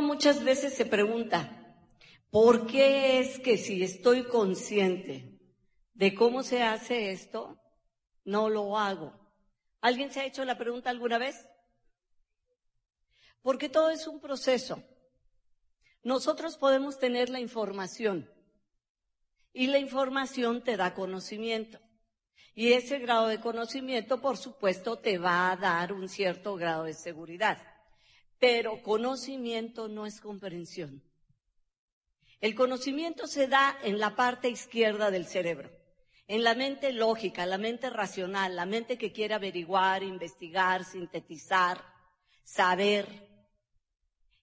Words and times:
Muchas 0.00 0.44
veces 0.44 0.74
se 0.74 0.86
pregunta, 0.86 1.76
¿por 2.30 2.66
qué 2.66 3.20
es 3.20 3.38
que 3.38 3.58
si 3.58 3.82
estoy 3.82 4.24
consciente 4.24 5.38
de 5.94 6.14
cómo 6.14 6.42
se 6.42 6.62
hace 6.62 7.10
esto, 7.10 7.60
no 8.24 8.48
lo 8.48 8.78
hago? 8.78 9.12
¿Alguien 9.80 10.10
se 10.10 10.20
ha 10.20 10.26
hecho 10.26 10.44
la 10.44 10.58
pregunta 10.58 10.90
alguna 10.90 11.18
vez? 11.18 11.46
Porque 13.42 13.68
todo 13.68 13.90
es 13.90 14.06
un 14.06 14.20
proceso. 14.20 14.82
Nosotros 16.02 16.56
podemos 16.56 16.98
tener 16.98 17.28
la 17.28 17.40
información 17.40 18.30
y 19.52 19.66
la 19.66 19.78
información 19.78 20.62
te 20.62 20.76
da 20.76 20.94
conocimiento. 20.94 21.78
Y 22.54 22.72
ese 22.72 22.98
grado 22.98 23.28
de 23.28 23.40
conocimiento, 23.40 24.20
por 24.20 24.36
supuesto, 24.36 24.98
te 24.98 25.18
va 25.18 25.50
a 25.50 25.56
dar 25.56 25.92
un 25.92 26.08
cierto 26.08 26.56
grado 26.56 26.84
de 26.84 26.94
seguridad. 26.94 27.69
Pero 28.40 28.82
conocimiento 28.82 29.86
no 29.86 30.06
es 30.06 30.20
comprensión. 30.20 31.02
El 32.40 32.54
conocimiento 32.54 33.26
se 33.26 33.46
da 33.46 33.78
en 33.82 33.98
la 33.98 34.16
parte 34.16 34.48
izquierda 34.48 35.10
del 35.10 35.26
cerebro, 35.26 35.70
en 36.26 36.42
la 36.42 36.54
mente 36.54 36.92
lógica, 36.92 37.44
la 37.44 37.58
mente 37.58 37.90
racional, 37.90 38.56
la 38.56 38.64
mente 38.64 38.96
que 38.96 39.12
quiere 39.12 39.34
averiguar, 39.34 40.02
investigar, 40.02 40.84
sintetizar, 40.86 41.84
saber. 42.42 43.28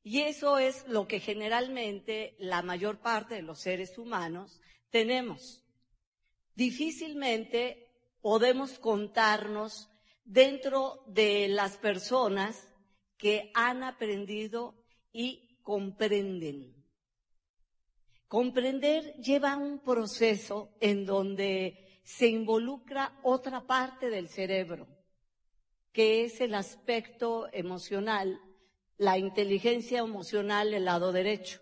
Y 0.04 0.22
eso 0.22 0.60
es 0.60 0.88
lo 0.88 1.08
que 1.08 1.20
generalmente 1.20 2.36
la 2.38 2.62
mayor 2.62 3.00
parte 3.00 3.34
de 3.34 3.41
los 3.41 3.60
seres 3.60 3.98
humanos 3.98 4.62
tenemos. 4.91 5.64
Difícilmente 6.54 7.90
podemos 8.22 8.77
contarnos 8.77 9.90
dentro 10.24 11.04
de 11.08 11.48
las 11.48 11.77
personas 11.77 12.66
que 13.17 13.52
han 13.53 13.84
aprendido 13.84 14.76
y 15.12 15.59
comprenden. 15.63 16.73
Comprender 18.27 19.13
lleva 19.16 19.55
un 19.55 19.79
proceso 19.79 20.70
en 20.79 21.05
donde 21.05 22.01
se 22.04 22.27
involucra 22.27 23.20
otra 23.24 23.65
parte 23.65 24.09
del 24.09 24.27
cerebro, 24.27 24.87
que 25.91 26.26
es 26.26 26.41
el 26.41 26.54
aspecto 26.54 27.48
emocional, 27.51 28.40
la 28.98 29.18
inteligencia 29.18 29.99
emocional 29.99 30.71
del 30.71 30.85
lado 30.85 31.12
derecho. 31.12 31.59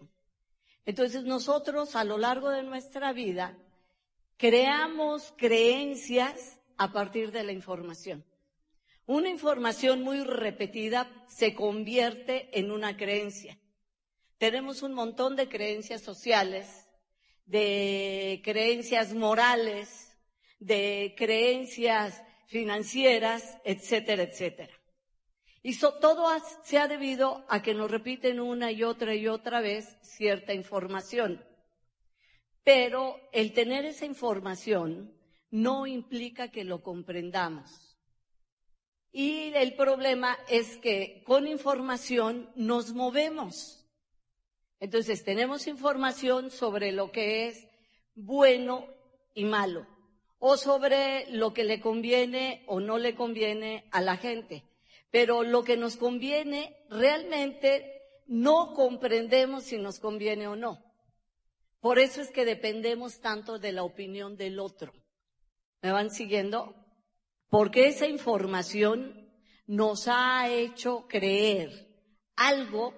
Entonces 0.86 1.24
nosotros 1.24 1.96
a 1.96 2.04
lo 2.04 2.18
largo 2.18 2.50
de 2.50 2.64
nuestra 2.64 3.14
vida 3.14 3.58
creamos 4.38 5.34
creencias 5.38 6.60
a 6.78 6.92
partir 6.92 7.32
de 7.32 7.44
la 7.44 7.52
información. 7.52 8.26
Una 9.08 9.30
información 9.30 10.02
muy 10.02 10.24
repetida 10.24 11.08
se 11.28 11.54
convierte 11.54 12.50
en 12.58 12.72
una 12.72 12.98
creencia. 12.98 13.60
Tenemos 14.40 14.82
un 14.82 14.94
montón 14.94 15.36
de 15.36 15.48
creencias 15.48 16.02
sociales, 16.02 16.88
de 17.46 18.42
creencias 18.44 19.14
morales, 19.14 20.18
de 20.60 21.14
creencias 21.16 22.24
financieras, 22.48 23.58
etcétera, 23.64 24.24
etcétera. 24.24 24.74
Y 25.62 25.78
todo 25.80 26.28
se 26.64 26.80
ha 26.80 26.88
debido 26.88 27.46
a 27.48 27.62
que 27.62 27.74
nos 27.74 27.90
repiten 27.90 28.40
una 28.40 28.72
y 28.72 28.84
otra 28.84 29.16
y 29.16 29.28
otra 29.28 29.62
vez 29.62 29.98
cierta 30.02 30.54
información. 30.54 31.44
Pero 32.64 33.20
el 33.32 33.54
tener 33.54 33.86
esa 33.86 34.06
información 34.06 35.16
no 35.52 35.86
implica 35.86 36.50
que 36.50 36.64
lo 36.64 36.82
comprendamos. 36.82 37.85
Y 39.18 39.54
el 39.56 39.76
problema 39.76 40.38
es 40.50 40.76
que 40.76 41.24
con 41.26 41.48
información 41.48 42.50
nos 42.58 42.92
movemos. 42.92 43.88
Entonces 44.82 45.24
tenemos 45.24 45.68
información 45.68 46.52
sobre 46.52 46.92
lo 46.92 47.14
que 47.14 47.48
es 47.48 47.66
bueno 48.14 48.90
y 49.34 49.46
malo, 49.46 49.88
o 50.38 50.58
sobre 50.58 51.32
lo 51.32 51.54
que 51.54 51.64
le 51.64 51.80
conviene 51.80 52.66
o 52.68 52.82
no 52.82 52.98
le 52.98 53.16
conviene 53.16 53.88
a 53.94 54.02
la 54.02 54.18
gente. 54.18 54.66
Pero 55.12 55.44
lo 55.44 55.64
que 55.64 55.78
nos 55.78 55.96
conviene 55.96 56.76
realmente 56.90 58.02
no 58.28 58.74
comprendemos 58.74 59.64
si 59.64 59.78
nos 59.78 60.02
conviene 60.02 60.50
o 60.50 60.58
no. 60.58 60.84
Por 61.80 62.00
eso 62.00 62.20
es 62.20 62.32
que 62.32 62.44
dependemos 62.44 63.22
tanto 63.22 63.60
de 63.60 63.72
la 63.72 63.84
opinión 63.84 64.36
del 64.36 64.60
otro. 64.60 64.92
¿Me 65.82 65.94
van 65.94 66.12
siguiendo? 66.12 66.85
Porque 67.50 67.88
esa 67.88 68.08
información 68.08 69.32
nos 69.68 70.08
ha 70.08 70.50
hecho 70.50 71.08
creer 71.08 71.88
algo 72.36 72.94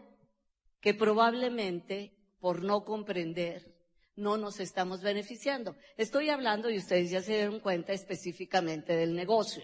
que 0.81 0.93
probablemente 0.93 2.13
por 2.39 2.63
no 2.63 2.83
comprender 2.85 3.77
no 4.17 4.35
nos 4.35 4.59
estamos 4.59 5.01
beneficiando. 5.01 5.75
Estoy 5.95 6.29
hablando, 6.29 6.69
y 6.69 6.77
ustedes 6.77 7.11
ya 7.11 7.21
se 7.21 7.33
dieron 7.33 7.59
cuenta 7.59 7.93
específicamente 7.93 8.95
del 8.95 9.15
negocio. 9.15 9.63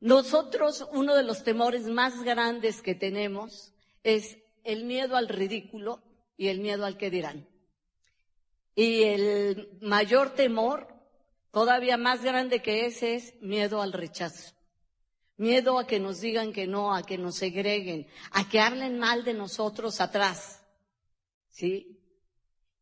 Nosotros, 0.00 0.86
uno 0.92 1.14
de 1.14 1.22
los 1.22 1.44
temores 1.44 1.86
más 1.86 2.22
grandes 2.22 2.82
que 2.82 2.94
tenemos 2.94 3.72
es 4.02 4.38
el 4.64 4.84
miedo 4.84 5.16
al 5.16 5.28
ridículo 5.28 6.02
y 6.36 6.48
el 6.48 6.60
miedo 6.60 6.84
al 6.84 6.96
que 6.96 7.10
dirán. 7.10 7.48
Y 8.74 9.04
el 9.04 9.78
mayor 9.80 10.34
temor, 10.34 10.88
todavía 11.58 11.96
más 11.96 12.22
grande 12.22 12.62
que 12.62 12.86
ese, 12.86 13.16
es 13.16 13.34
miedo 13.42 13.82
al 13.82 13.92
rechazo. 13.92 14.54
Miedo 15.36 15.80
a 15.80 15.88
que 15.88 15.98
nos 15.98 16.20
digan 16.20 16.52
que 16.52 16.68
no, 16.68 16.94
a 16.94 17.02
que 17.02 17.18
nos 17.18 17.34
segreguen, 17.34 18.06
a 18.30 18.48
que 18.48 18.60
hablen 18.60 18.96
mal 18.96 19.24
de 19.24 19.34
nosotros 19.34 20.00
atrás. 20.00 20.64
¿Sí? 21.48 21.98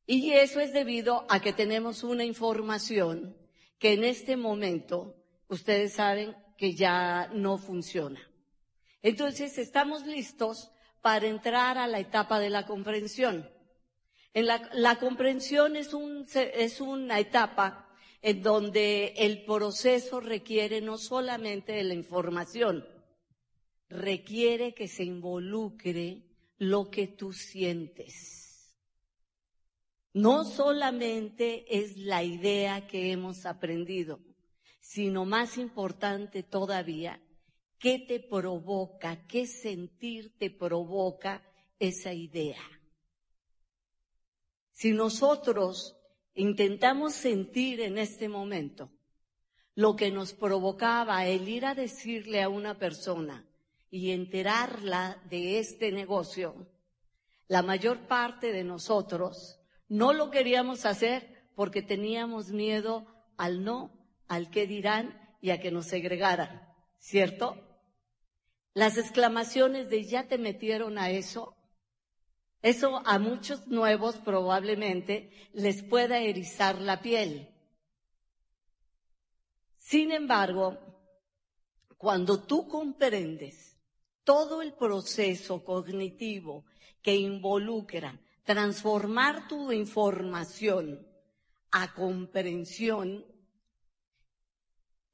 Y 0.04 0.30
eso 0.32 0.60
es 0.60 0.74
debido 0.74 1.24
a 1.30 1.40
que 1.40 1.54
tenemos 1.54 2.02
una 2.02 2.24
información 2.24 3.34
que 3.78 3.94
en 3.94 4.04
este 4.04 4.36
momento, 4.36 5.16
ustedes 5.48 5.94
saben 5.94 6.36
que 6.58 6.74
ya 6.74 7.30
no 7.32 7.56
funciona. 7.56 8.20
Entonces, 9.00 9.56
estamos 9.56 10.04
listos 10.04 10.70
para 11.00 11.26
entrar 11.26 11.78
a 11.78 11.86
la 11.86 11.98
etapa 11.98 12.38
de 12.40 12.50
la 12.50 12.66
comprensión. 12.66 13.50
En 14.34 14.44
la, 14.46 14.98
comprensión 14.98 15.76
es 15.76 16.80
una 16.82 17.18
etapa 17.18 17.85
en 18.26 18.42
donde 18.42 19.14
el 19.18 19.44
proceso 19.44 20.18
requiere 20.18 20.80
no 20.80 20.98
solamente 20.98 21.74
de 21.74 21.84
la 21.84 21.94
información, 21.94 22.84
requiere 23.88 24.74
que 24.74 24.88
se 24.88 25.04
involucre 25.04 26.24
lo 26.58 26.90
que 26.90 27.06
tú 27.06 27.32
sientes. 27.32 28.74
No 30.12 30.42
solamente 30.44 31.66
es 31.78 31.98
la 31.98 32.24
idea 32.24 32.88
que 32.88 33.12
hemos 33.12 33.46
aprendido, 33.46 34.18
sino 34.80 35.24
más 35.24 35.56
importante 35.56 36.42
todavía, 36.42 37.22
¿Qué 37.78 37.98
te 37.98 38.20
provoca? 38.20 39.26
¿Qué 39.26 39.46
sentir 39.46 40.36
te 40.38 40.50
provoca 40.50 41.42
esa 41.78 42.14
idea? 42.14 42.62
Si 44.72 44.92
nosotros 44.92 45.95
intentamos 46.36 47.14
sentir 47.14 47.80
en 47.80 47.98
este 47.98 48.28
momento 48.28 48.90
lo 49.74 49.96
que 49.96 50.10
nos 50.10 50.32
provocaba 50.32 51.26
el 51.26 51.48
ir 51.48 51.66
a 51.66 51.74
decirle 51.74 52.42
a 52.42 52.48
una 52.48 52.78
persona 52.78 53.44
y 53.90 54.12
enterarla 54.12 55.20
de 55.28 55.58
este 55.58 55.92
negocio, 55.92 56.68
la 57.48 57.62
mayor 57.62 58.06
parte 58.06 58.52
de 58.52 58.64
nosotros 58.64 59.60
no 59.88 60.12
lo 60.12 60.30
queríamos 60.30 60.84
hacer 60.84 61.48
porque 61.54 61.82
teníamos 61.82 62.50
miedo 62.50 63.06
al 63.36 63.64
no, 63.64 63.90
al 64.28 64.50
qué 64.50 64.66
dirán 64.66 65.18
y 65.40 65.50
a 65.50 65.60
que 65.60 65.70
nos 65.70 65.86
segregaran, 65.86 66.68
¿cierto? 66.98 67.56
Las 68.74 68.98
exclamaciones 68.98 69.88
de 69.88 70.04
ya 70.04 70.28
te 70.28 70.36
metieron 70.36 70.98
a 70.98 71.10
eso, 71.10 71.56
eso 72.66 73.00
a 73.06 73.20
muchos 73.20 73.68
nuevos 73.68 74.16
probablemente 74.16 75.30
les 75.52 75.84
pueda 75.84 76.18
erizar 76.18 76.80
la 76.80 77.00
piel. 77.00 77.48
Sin 79.78 80.10
embargo, 80.10 80.76
cuando 81.96 82.42
tú 82.42 82.66
comprendes 82.66 83.78
todo 84.24 84.62
el 84.62 84.72
proceso 84.72 85.64
cognitivo 85.64 86.64
que 87.02 87.14
involucra 87.14 88.20
transformar 88.42 89.46
tu 89.46 89.70
información 89.70 91.06
a 91.70 91.94
comprensión, 91.94 93.24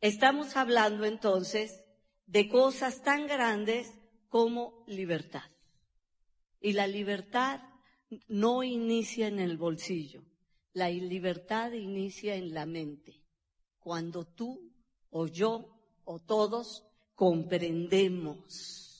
estamos 0.00 0.56
hablando 0.56 1.04
entonces 1.04 1.84
de 2.24 2.48
cosas 2.48 3.02
tan 3.02 3.26
grandes 3.26 3.92
como 4.30 4.84
libertad. 4.86 5.52
Y 6.62 6.72
la 6.72 6.86
libertad 6.86 7.60
no 8.28 8.62
inicia 8.62 9.26
en 9.26 9.40
el 9.40 9.58
bolsillo, 9.58 10.24
la 10.72 10.88
libertad 10.88 11.72
inicia 11.72 12.36
en 12.36 12.54
la 12.54 12.66
mente. 12.66 13.20
Cuando 13.78 14.24
tú 14.24 14.72
o 15.10 15.26
yo 15.26 15.78
o 16.04 16.20
todos 16.20 16.86
comprendemos 17.14 18.92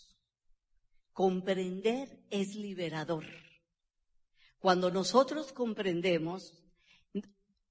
comprender 1.13 2.25
es 2.31 2.57
liberador. 2.57 3.25
Cuando 4.59 4.91
nosotros 4.91 5.53
comprendemos 5.53 6.59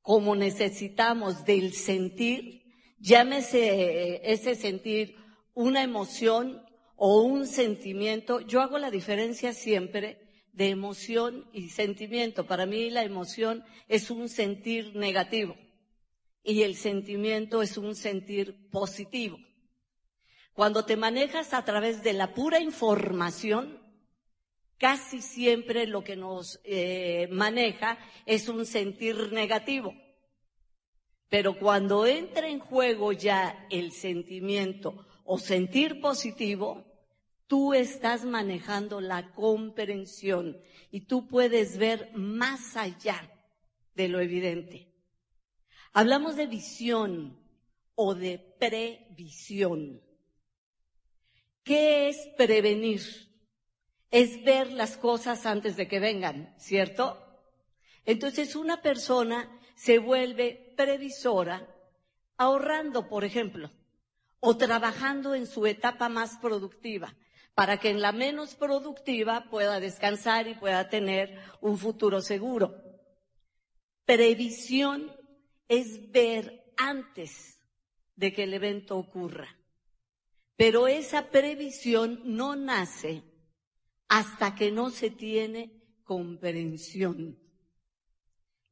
como 0.02 0.36
necesitamos 0.36 1.46
del 1.46 1.74
sentir, 1.74 2.64
llámese 2.98 4.22
ese 4.32 4.56
sentir 4.56 5.16
una 5.54 5.84
emoción 5.84 6.64
o 7.04 7.24
un 7.24 7.48
sentimiento, 7.48 8.42
yo 8.42 8.62
hago 8.62 8.78
la 8.78 8.92
diferencia 8.92 9.54
siempre 9.54 10.20
de 10.54 10.70
emoción 10.70 11.50
y 11.52 11.70
sentimiento. 11.70 12.46
Para 12.46 12.68
mí 12.68 12.92
la 12.92 13.04
emoción 13.04 13.64
es 13.88 14.12
un 14.12 14.30
sentir 14.30 14.96
negativo 14.96 15.56
y 16.44 16.62
el 16.62 16.76
sentimiento 16.76 17.64
es 17.64 17.76
un 17.80 17.96
sentir 17.96 18.70
positivo. 18.70 19.40
Cuando 20.54 20.86
te 20.86 20.96
manejas 20.96 21.56
a 21.56 21.66
través 21.66 22.04
de 22.04 22.14
la 22.14 22.36
pura 22.36 22.60
información, 22.60 23.80
casi 24.78 25.24
siempre 25.24 25.88
lo 25.88 26.04
que 26.04 26.16
nos 26.16 26.62
eh, 26.64 27.28
maneja 27.32 27.98
es 28.28 28.48
un 28.48 28.64
sentir 28.64 29.34
negativo. 29.34 29.96
Pero 31.30 31.58
cuando 31.58 32.06
entra 32.06 32.48
en 32.48 32.60
juego 32.60 33.12
ya 33.12 33.66
el 33.72 33.92
sentimiento 33.92 35.08
o 35.26 35.40
sentir 35.40 36.00
positivo, 36.00 36.91
tú 37.52 37.74
estás 37.74 38.24
manejando 38.24 39.02
la 39.02 39.34
comprensión 39.34 40.58
y 40.90 41.02
tú 41.02 41.28
puedes 41.28 41.78
ver 41.78 42.10
más 42.14 42.78
allá 42.78 43.30
de 43.94 44.08
lo 44.08 44.22
evidente. 44.22 44.88
Hablamos 45.92 46.38
de 46.38 46.48
visión 46.48 47.38
o 47.96 48.16
de 48.16 48.40
previsión. 48.58 50.02
¿Qué 51.62 52.08
es 52.08 52.30
prevenir? 52.38 53.02
Es 54.12 54.42
ver 54.46 54.72
las 54.72 54.96
cosas 54.96 55.46
antes 55.46 55.76
de 55.76 55.90
que 55.90 56.00
vengan, 56.00 56.56
¿cierto? 56.58 57.22
Entonces 58.06 58.56
una 58.56 58.82
persona 58.82 59.60
se 59.76 59.98
vuelve 59.98 60.74
previsora 60.78 61.68
ahorrando, 62.38 63.10
por 63.10 63.26
ejemplo, 63.26 63.70
o 64.40 64.56
trabajando 64.56 65.36
en 65.36 65.48
su 65.48 65.68
etapa 65.68 66.08
más 66.08 66.38
productiva, 66.38 67.14
para 67.54 67.78
que 67.78 67.90
en 67.90 68.02
la 68.02 68.12
menos 68.12 68.56
productiva 68.56 69.50
pueda 69.50 69.80
descansar 69.80 70.48
y 70.48 70.56
pueda 70.56 70.90
tener 70.90 71.38
un 71.60 71.78
futuro 71.78 72.22
seguro. 72.22 72.76
Previsión 74.06 75.12
es 75.68 76.12
ver 76.12 76.74
antes 76.78 77.60
de 78.16 78.34
que 78.34 78.44
el 78.44 78.54
evento 78.54 78.98
ocurra. 78.98 79.58
Pero 80.56 80.88
esa 80.88 81.30
previsión 81.30 82.22
no 82.24 82.56
nace 82.56 83.24
hasta 84.08 84.56
que 84.56 84.72
no 84.72 84.90
se 84.90 85.10
tiene 85.10 85.82
comprensión. 86.04 87.40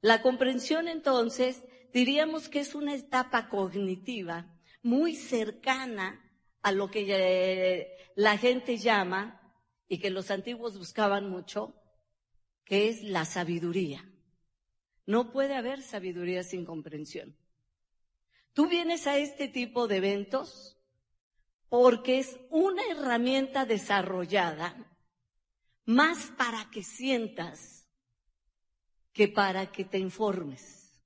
La 0.02 0.22
comprensión 0.22 0.88
entonces 0.88 1.64
diríamos 1.94 2.50
que 2.50 2.60
es 2.60 2.76
una 2.76 2.96
etapa 2.96 3.50
cognitiva 3.50 4.60
muy 4.82 5.16
cercana 5.16 6.29
a 6.62 6.72
lo 6.72 6.90
que 6.90 7.06
eh, 7.08 7.98
la 8.16 8.38
gente 8.38 8.78
llama 8.78 9.40
y 9.88 10.00
que 10.00 10.10
los 10.10 10.32
antiguos 10.32 10.78
buscaban 10.78 11.30
mucho, 11.30 11.76
que 12.64 12.90
es 12.90 13.04
la 13.04 13.26
sabiduría. 13.26 14.10
No 15.06 15.32
puede 15.32 15.56
haber 15.56 15.82
sabiduría 15.82 16.44
sin 16.44 16.66
comprensión. 16.66 17.36
Tú 18.54 18.68
vienes 18.68 19.08
a 19.08 19.18
este 19.18 19.48
tipo 19.48 19.88
de 19.88 19.98
eventos 19.98 20.78
porque 21.70 22.20
es 22.20 22.40
una 22.50 22.84
herramienta 22.90 23.66
desarrollada 23.66 24.90
más 25.86 26.32
para 26.38 26.70
que 26.70 26.84
sientas 26.84 27.88
que 29.14 29.28
para 29.28 29.72
que 29.72 29.86
te 29.86 29.98
informes. 29.98 31.00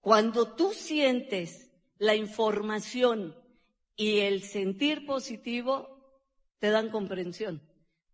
Cuando 0.00 0.54
tú 0.54 0.72
sientes 0.72 1.70
la 1.98 2.14
información 2.14 3.36
y 3.96 4.20
el 4.20 4.42
sentir 4.42 5.06
positivo, 5.06 5.96
te 6.58 6.70
dan 6.70 6.90
comprensión, 6.90 7.62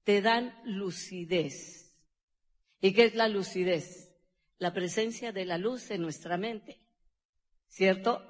te 0.04 0.22
dan 0.22 0.54
lucidez. 0.64 1.94
¿Y 2.80 2.92
qué 2.92 3.04
es 3.06 3.14
la 3.14 3.28
lucidez? 3.28 4.10
La 4.58 4.72
presencia 4.72 5.32
de 5.32 5.44
la 5.44 5.58
luz 5.58 5.90
en 5.90 6.02
nuestra 6.02 6.36
mente, 6.36 6.80
¿cierto? 7.66 8.22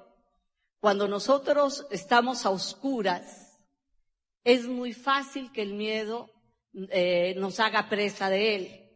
Cuando 0.79 1.07
nosotros 1.07 1.85
estamos 1.91 2.45
a 2.45 2.49
oscuras, 2.49 3.59
es 4.43 4.65
muy 4.65 4.93
fácil 4.93 5.51
que 5.51 5.61
el 5.61 5.73
miedo 5.73 6.29
eh, 6.89 7.35
nos 7.37 7.59
haga 7.59 7.87
presa 7.87 8.29
de 8.29 8.55
él. 8.55 8.89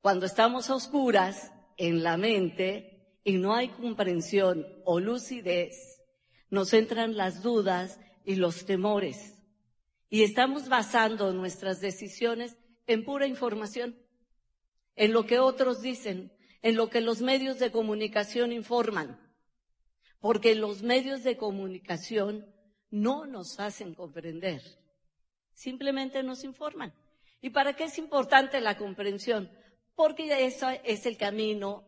Cuando 0.00 0.26
estamos 0.26 0.70
a 0.70 0.74
oscuras 0.74 1.52
en 1.76 2.02
la 2.02 2.16
mente 2.16 3.18
y 3.24 3.34
no 3.34 3.54
hay 3.54 3.68
comprensión 3.68 4.66
o 4.84 5.00
lucidez, 5.00 5.93
nos 6.50 6.72
entran 6.72 7.16
las 7.16 7.42
dudas 7.42 7.98
y 8.24 8.36
los 8.36 8.66
temores. 8.66 9.34
Y 10.08 10.22
estamos 10.22 10.68
basando 10.68 11.32
nuestras 11.32 11.80
decisiones 11.80 12.56
en 12.86 13.04
pura 13.04 13.26
información, 13.26 13.96
en 14.96 15.12
lo 15.12 15.26
que 15.26 15.38
otros 15.38 15.80
dicen, 15.80 16.32
en 16.62 16.76
lo 16.76 16.88
que 16.88 17.00
los 17.00 17.20
medios 17.20 17.58
de 17.58 17.70
comunicación 17.70 18.52
informan 18.52 19.18
porque 20.24 20.54
los 20.54 20.82
medios 20.82 21.22
de 21.22 21.36
comunicación 21.36 22.46
no 22.90 23.26
nos 23.26 23.60
hacen 23.60 23.94
comprender, 23.94 24.62
simplemente 25.52 26.22
nos 26.22 26.44
informan. 26.44 26.94
¿Y 27.42 27.50
para 27.50 27.76
qué 27.76 27.84
es 27.84 27.98
importante 27.98 28.58
la 28.62 28.78
comprensión? 28.78 29.50
Porque 29.94 30.46
eso 30.46 30.66
es 30.82 31.04
el 31.04 31.18
camino 31.18 31.86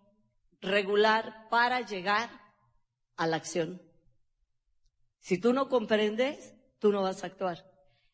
regular 0.60 1.48
para 1.48 1.80
llegar 1.80 2.28
a 3.16 3.26
la 3.26 3.36
acción. 3.36 3.80
Si 5.26 5.38
tú 5.38 5.52
no 5.52 5.68
comprendes, 5.68 6.54
tú 6.78 6.92
no 6.92 7.02
vas 7.02 7.24
a 7.24 7.26
actuar. 7.26 7.68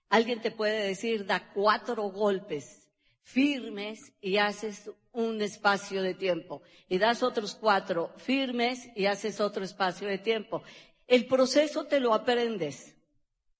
Alguien 0.08 0.40
te 0.40 0.50
puede 0.50 0.86
decir, 0.86 1.26
da 1.26 1.52
cuatro 1.52 2.04
golpes 2.04 2.88
firmes 3.20 4.14
y 4.22 4.38
haces 4.38 4.90
un 5.12 5.42
espacio 5.42 6.00
de 6.00 6.14
tiempo 6.14 6.62
y 6.88 6.96
das 6.96 7.22
otros 7.22 7.54
cuatro 7.54 8.14
firmes 8.16 8.88
y 8.96 9.04
haces 9.04 9.42
otro 9.42 9.62
espacio 9.62 10.08
de 10.08 10.16
tiempo. 10.16 10.62
El 11.06 11.26
proceso 11.26 11.84
te 11.84 12.00
lo 12.00 12.14
aprendes, 12.14 12.96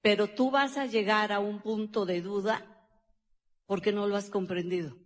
pero 0.01 0.29
tú 0.29 0.51
vas 0.51 0.79
a 0.79 0.87
llegar 0.87 1.31
a 1.31 1.39
un 1.39 1.61
punto 1.61 2.07
de 2.07 2.23
duda 2.23 2.89
porque 3.67 3.93
no 3.93 4.07
lo 4.07 4.17
has 4.17 4.31
comprendido. 4.31 4.97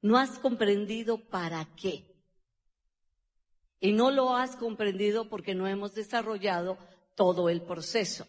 No 0.00 0.16
has 0.16 0.38
comprendido 0.38 1.28
para 1.28 1.68
qué. 1.76 2.16
Y 3.78 3.92
no 3.92 4.10
lo 4.10 4.34
has 4.34 4.56
comprendido 4.56 5.28
porque 5.28 5.54
no 5.54 5.68
hemos 5.68 5.94
desarrollado 5.94 6.78
todo 7.14 7.48
el 7.48 7.62
proceso. 7.62 8.26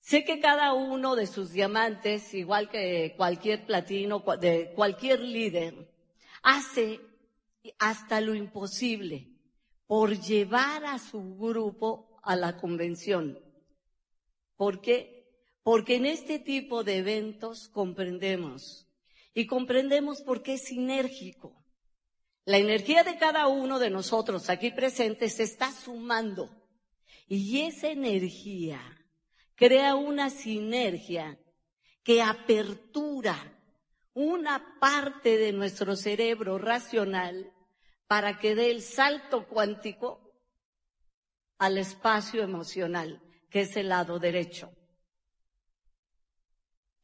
Sé 0.00 0.24
que 0.24 0.40
cada 0.40 0.72
uno 0.72 1.14
de 1.14 1.26
sus 1.26 1.52
diamantes, 1.52 2.32
igual 2.34 2.70
que 2.70 3.14
cualquier 3.16 3.66
platino, 3.66 4.24
de 4.40 4.72
cualquier 4.74 5.20
líder, 5.20 5.90
hace 6.42 7.00
hasta 7.78 8.20
lo 8.20 8.34
imposible 8.34 9.28
por 9.86 10.18
llevar 10.18 10.84
a 10.84 10.98
su 10.98 11.36
grupo 11.36 12.18
a 12.22 12.34
la 12.36 12.56
convención. 12.56 13.38
¿Por 14.56 14.80
qué? 14.80 15.28
Porque 15.62 15.96
en 15.96 16.06
este 16.06 16.38
tipo 16.38 16.82
de 16.82 16.98
eventos 16.98 17.68
comprendemos 17.68 18.88
y 19.34 19.46
comprendemos 19.46 20.22
por 20.22 20.42
qué 20.42 20.54
es 20.54 20.64
sinérgico. 20.64 21.62
La 22.46 22.56
energía 22.58 23.04
de 23.04 23.18
cada 23.18 23.46
uno 23.48 23.78
de 23.78 23.90
nosotros 23.90 24.48
aquí 24.48 24.70
presentes 24.70 25.36
se 25.36 25.42
está 25.42 25.70
sumando 25.72 26.59
y 27.32 27.60
esa 27.60 27.88
energía 27.90 28.80
crea 29.54 29.94
una 29.94 30.30
sinergia 30.30 31.38
que 32.02 32.22
apertura 32.22 33.36
una 34.14 34.80
parte 34.80 35.36
de 35.36 35.52
nuestro 35.52 35.94
cerebro 35.94 36.58
racional 36.58 37.52
para 38.08 38.40
que 38.40 38.56
dé 38.56 38.72
el 38.72 38.82
salto 38.82 39.46
cuántico 39.46 40.34
al 41.58 41.78
espacio 41.78 42.42
emocional, 42.42 43.22
que 43.48 43.60
es 43.60 43.76
el 43.76 43.90
lado 43.90 44.18
derecho. 44.18 44.72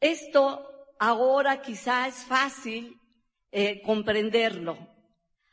Esto 0.00 0.88
ahora 0.98 1.62
quizá 1.62 2.08
es 2.08 2.24
fácil 2.24 3.00
eh, 3.52 3.80
comprenderlo. 3.80 4.76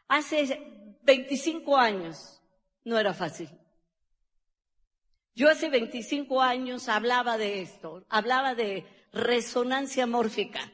Hace 0.07 0.97
25 1.03 1.77
años 1.77 2.41
no 2.83 2.97
era 2.97 3.13
fácil. 3.13 3.51
Yo 5.35 5.49
hace 5.49 5.69
25 5.69 6.41
años 6.41 6.89
hablaba 6.89 7.37
de 7.37 7.61
esto, 7.61 8.05
hablaba 8.09 8.53
de 8.53 8.85
resonancia 9.11 10.05
mórfica. 10.05 10.71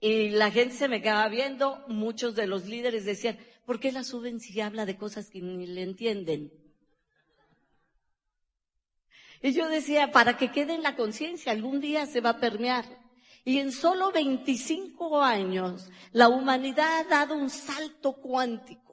Y 0.00 0.30
la 0.30 0.50
gente 0.50 0.74
se 0.74 0.88
me 0.88 1.02
quedaba 1.02 1.28
viendo, 1.28 1.84
muchos 1.88 2.34
de 2.34 2.46
los 2.46 2.66
líderes 2.66 3.04
decían, 3.04 3.38
¿por 3.64 3.80
qué 3.80 3.92
la 3.92 4.04
suben 4.04 4.40
si 4.40 4.60
habla 4.60 4.86
de 4.86 4.96
cosas 4.96 5.30
que 5.30 5.40
ni 5.40 5.66
le 5.66 5.82
entienden? 5.82 6.52
Y 9.42 9.52
yo 9.52 9.68
decía, 9.68 10.12
para 10.12 10.36
que 10.36 10.52
quede 10.52 10.74
en 10.74 10.82
la 10.82 10.94
conciencia, 10.94 11.50
algún 11.50 11.80
día 11.80 12.06
se 12.06 12.20
va 12.20 12.30
a 12.30 12.40
permear. 12.40 12.84
Y 13.44 13.58
en 13.58 13.72
solo 13.72 14.12
25 14.12 15.20
años, 15.22 15.90
la 16.12 16.28
humanidad 16.28 17.00
ha 17.00 17.04
dado 17.04 17.34
un 17.34 17.50
salto 17.50 18.12
cuántico. 18.12 18.91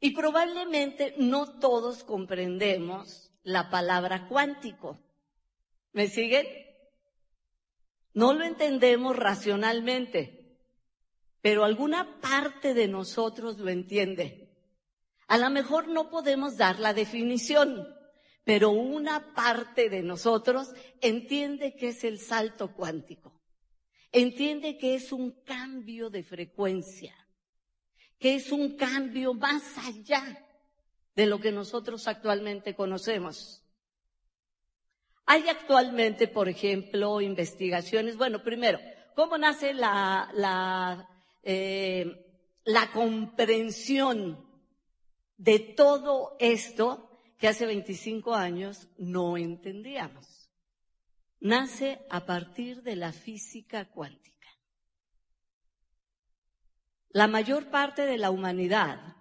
Y 0.00 0.12
probablemente 0.12 1.14
no 1.18 1.58
todos 1.58 2.04
comprendemos 2.04 3.32
la 3.42 3.70
palabra 3.70 4.28
cuántico. 4.28 4.98
¿Me 5.92 6.06
siguen? 6.08 6.46
No 8.14 8.32
lo 8.32 8.44
entendemos 8.44 9.16
racionalmente, 9.16 10.58
pero 11.40 11.64
alguna 11.64 12.20
parte 12.20 12.74
de 12.74 12.88
nosotros 12.88 13.58
lo 13.58 13.70
entiende. 13.70 14.48
A 15.28 15.38
lo 15.38 15.50
mejor 15.50 15.88
no 15.88 16.10
podemos 16.10 16.56
dar 16.56 16.78
la 16.78 16.94
definición, 16.94 17.86
pero 18.44 18.70
una 18.70 19.34
parte 19.34 19.90
de 19.90 20.02
nosotros 20.02 20.72
entiende 21.00 21.76
que 21.76 21.88
es 21.88 22.02
el 22.04 22.18
salto 22.18 22.74
cuántico. 22.74 23.38
Entiende 24.10 24.78
que 24.78 24.94
es 24.94 25.12
un 25.12 25.32
cambio 25.44 26.08
de 26.08 26.22
frecuencia, 26.22 27.14
que 28.18 28.34
es 28.34 28.52
un 28.52 28.76
cambio 28.76 29.34
más 29.34 29.62
allá 29.78 30.44
de 31.14 31.26
lo 31.26 31.40
que 31.40 31.52
nosotros 31.52 32.06
actualmente 32.08 32.74
conocemos. 32.74 33.64
Hay 35.26 35.48
actualmente, 35.48 36.28
por 36.28 36.48
ejemplo, 36.48 37.20
investigaciones. 37.20 38.16
Bueno, 38.16 38.42
primero, 38.42 38.78
¿cómo 39.14 39.36
nace 39.36 39.74
la, 39.74 40.30
la, 40.34 41.08
eh, 41.42 42.26
la 42.64 42.90
comprensión 42.92 44.48
de 45.38 45.60
todo 45.60 46.36
esto 46.40 47.08
que 47.38 47.48
hace 47.48 47.64
25 47.64 48.34
años 48.34 48.88
no 48.98 49.36
entendíamos. 49.36 50.50
Nace 51.40 52.00
a 52.10 52.26
partir 52.26 52.82
de 52.82 52.96
la 52.96 53.12
física 53.12 53.88
cuántica. 53.88 54.37
La 57.10 57.26
mayor 57.26 57.70
parte 57.70 58.04
de 58.06 58.18
la 58.18 58.30
humanidad, 58.30 59.16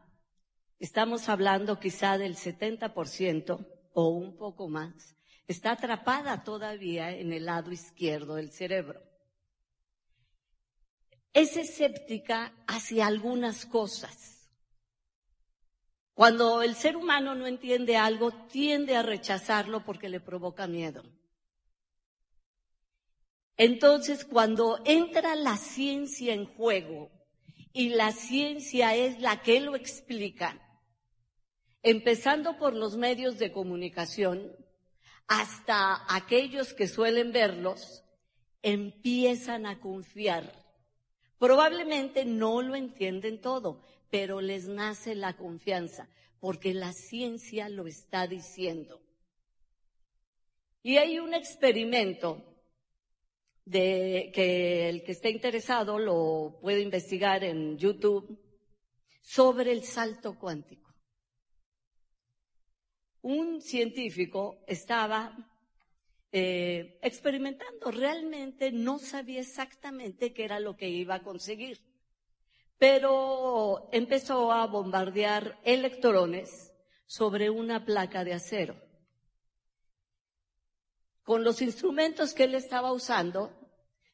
estamos 0.80 1.30
hablando 1.30 1.80
quizá 1.80 2.18
del 2.18 2.36
70% 2.36 3.66
o 3.94 4.10
un 4.10 4.38
poco 4.38 4.68
más, 4.68 5.16
está 5.48 5.72
atrapada 5.72 6.44
todavía 6.44 7.12
en 7.12 7.32
el 7.34 7.46
lado 7.46 7.72
izquierdo 7.72 8.36
del 8.36 8.52
cerebro. 8.52 9.02
Es 11.34 11.56
escéptica 11.56 12.54
hacia 12.68 13.08
algunas 13.08 13.66
cosas 13.66 14.38
cuando 16.18 16.64
el 16.64 16.74
ser 16.74 16.98
humano 16.98 17.36
no 17.36 17.46
entiende 17.46 17.96
algo, 17.96 18.32
tiende 18.48 18.96
a 18.96 19.04
rechazarlo 19.04 19.86
porque 19.86 20.10
le 20.10 20.20
provoca 20.20 20.66
miedo. 20.66 21.04
Entonces, 23.56 24.26
cuando 24.26 24.82
entra 24.84 25.36
la 25.36 25.58
ciencia 25.58 26.34
en 26.34 26.48
juego 26.48 27.12
y 27.78 27.90
la 27.90 28.12
ciencia 28.12 28.96
es 28.96 29.20
la 29.22 29.44
que 29.44 29.60
lo 29.60 29.76
explica, 29.76 30.60
empezando 31.84 32.58
por 32.58 32.74
los 32.74 32.98
medios 32.98 33.38
de 33.38 33.52
comunicación 33.52 34.52
hasta 35.28 36.04
aquellos 36.12 36.74
que 36.74 36.88
suelen 36.88 37.32
verlos, 37.32 38.04
empiezan 38.64 39.68
a 39.68 39.80
confiar. 39.80 40.52
Probablemente 41.38 42.26
no 42.26 42.64
lo 42.64 42.74
entienden 42.74 43.42
todo, 43.42 43.84
pero 44.10 44.42
les 44.42 44.68
nace 44.68 45.14
la 45.14 45.38
confianza, 45.38 46.10
porque 46.40 46.74
la 46.74 46.94
ciencia 46.94 47.70
lo 47.70 47.86
está 47.86 48.26
diciendo. 48.26 49.04
Y 50.82 50.98
hay 50.98 51.20
un 51.20 51.36
experimento 51.36 52.44
de 53.68 54.32
que 54.34 54.90
el 54.90 55.04
que 55.04 55.12
esté 55.12 55.30
interesado 55.30 56.00
lo 56.00 56.58
puede 56.62 56.82
investigar 56.82 57.44
en 57.44 57.78
YouTube 57.78 58.40
sobre 59.22 59.72
el 59.72 59.84
salto 59.84 60.38
cuántico. 60.40 60.94
Un 63.22 63.62
científico 63.62 64.64
estaba 64.68 65.36
eh, 66.32 66.98
experimentando, 67.02 67.92
realmente 67.92 68.72
no 68.72 69.00
sabía 69.00 69.42
exactamente 69.42 70.34
qué 70.34 70.46
era 70.46 70.60
lo 70.60 70.76
que 70.76 70.90
iba 70.90 71.16
a 71.16 71.24
conseguir 71.24 71.80
pero 72.78 73.90
empezó 73.92 74.52
a 74.52 74.68
bombardear 74.68 75.60
electrones 75.64 76.74
sobre 77.06 77.50
una 77.50 77.86
placa 77.86 78.24
de 78.24 78.34
acero. 78.34 78.87
Con 81.28 81.44
los 81.44 81.62
instrumentos 81.62 82.34
que 82.34 82.46
él 82.46 82.56
estaba 82.56 82.94
usando, 82.94 83.52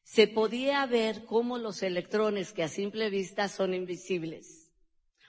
se 0.02 0.26
podía 0.26 0.84
ver 0.84 1.24
cómo 1.26 1.58
los 1.58 1.84
electrones, 1.84 2.52
que 2.52 2.64
a 2.64 2.68
simple 2.68 3.08
vista 3.08 3.46
son 3.46 3.72
invisibles. 3.72 4.72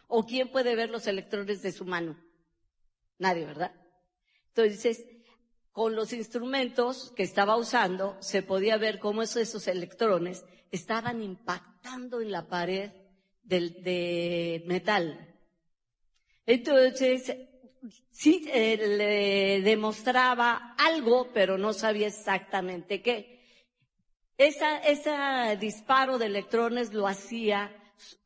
¿O 0.08 0.25
quién 0.25 0.51
puede 0.51 0.75
ver 0.75 0.89
los 0.89 1.06
electrones 1.06 1.62
de 1.62 1.72
su 1.72 1.86
mano? 1.86 2.20
Nadie, 3.20 3.46
¿verdad? 3.46 3.72
Entonces, 4.48 5.06
con 5.72 5.96
los 5.96 6.12
instrumentos 6.12 7.13
que 7.15 7.22
estaba 7.22 7.56
usando, 7.56 8.18
se 8.20 8.42
podía 8.42 8.77
ver 8.77 8.98
cómo 8.98 9.22
esos, 9.22 9.68
electrones 9.68 10.44
estaban 10.72 11.22
impactando 11.22 12.20
en 12.20 12.32
la 12.32 12.48
pared 12.48 12.94
de, 13.44 14.63
metal. 14.65 15.38
Entonces, 16.48 17.32
sí 18.12 18.48
eh, 18.51 18.77
le 18.77 19.62
demostraba 19.62 20.75
algo, 20.77 21.30
pero 21.34 21.58
no 21.58 21.74
sabía 21.74 22.08
exactamente 22.08 23.01
qué. 23.01 23.36
Esa, 24.38 24.77
ese 24.80 25.58
disparo 25.58 26.18
de 26.18 26.25
electrones 26.25 26.94
lo 26.94 27.08
hacía 27.08 27.72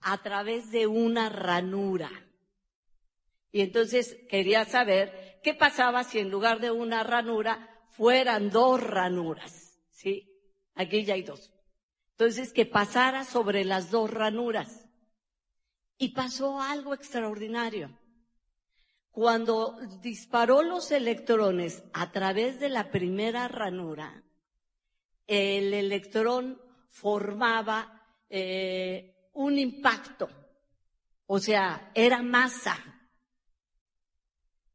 a 0.02 0.22
través 0.22 0.72
de 0.72 0.88
una 0.88 1.30
ranura. 1.30 2.10
Y 3.52 3.62
entonces 3.62 4.18
quería 4.30 4.66
saber 4.66 5.40
qué 5.44 5.54
pasaba 5.54 6.04
si 6.04 6.20
en 6.20 6.30
lugar 6.30 6.60
de 6.60 6.72
una 6.72 7.04
ranura 7.04 7.70
fueran 7.92 8.50
dos 8.50 8.82
ranuras. 8.82 9.80
¿Sí? 9.92 10.30
Aquí 10.76 11.04
ya 11.04 11.16
hay 11.16 11.24
dos. 11.24 11.52
Entonces 12.12 12.54
que 12.54 12.66
pasara 12.66 13.24
sobre 13.24 13.66
las 13.66 13.92
dos 13.92 14.10
ranuras. 14.10 14.88
Y 15.98 16.10
pasó 16.14 16.62
algo 16.62 16.94
extraordinario. 16.94 17.99
Cuando 19.20 19.78
disparó 20.02 20.64
los 20.64 20.92
electrones 20.92 21.84
a 21.92 22.10
través 22.10 22.58
de 22.58 22.70
la 22.70 22.90
primera 22.90 23.50
ranura, 23.50 24.24
el 25.28 25.74
electrón 25.74 26.58
formaba 26.88 28.02
eh, 28.30 29.30
un 29.34 29.60
impacto, 29.60 30.30
o 31.26 31.38
sea, 31.38 31.92
era 31.94 32.22
masa. 32.24 32.78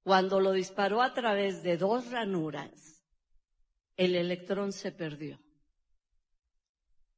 Cuando 0.03 0.39
lo 0.41 0.53
disparó 0.53 1.01
a 1.01 1.15
través 1.15 1.63
de 1.63 1.79
dos 1.79 2.11
ranuras, 2.11 3.03
el 3.97 4.15
electrón 4.15 4.75
se 4.75 4.93
perdió. 4.93 5.41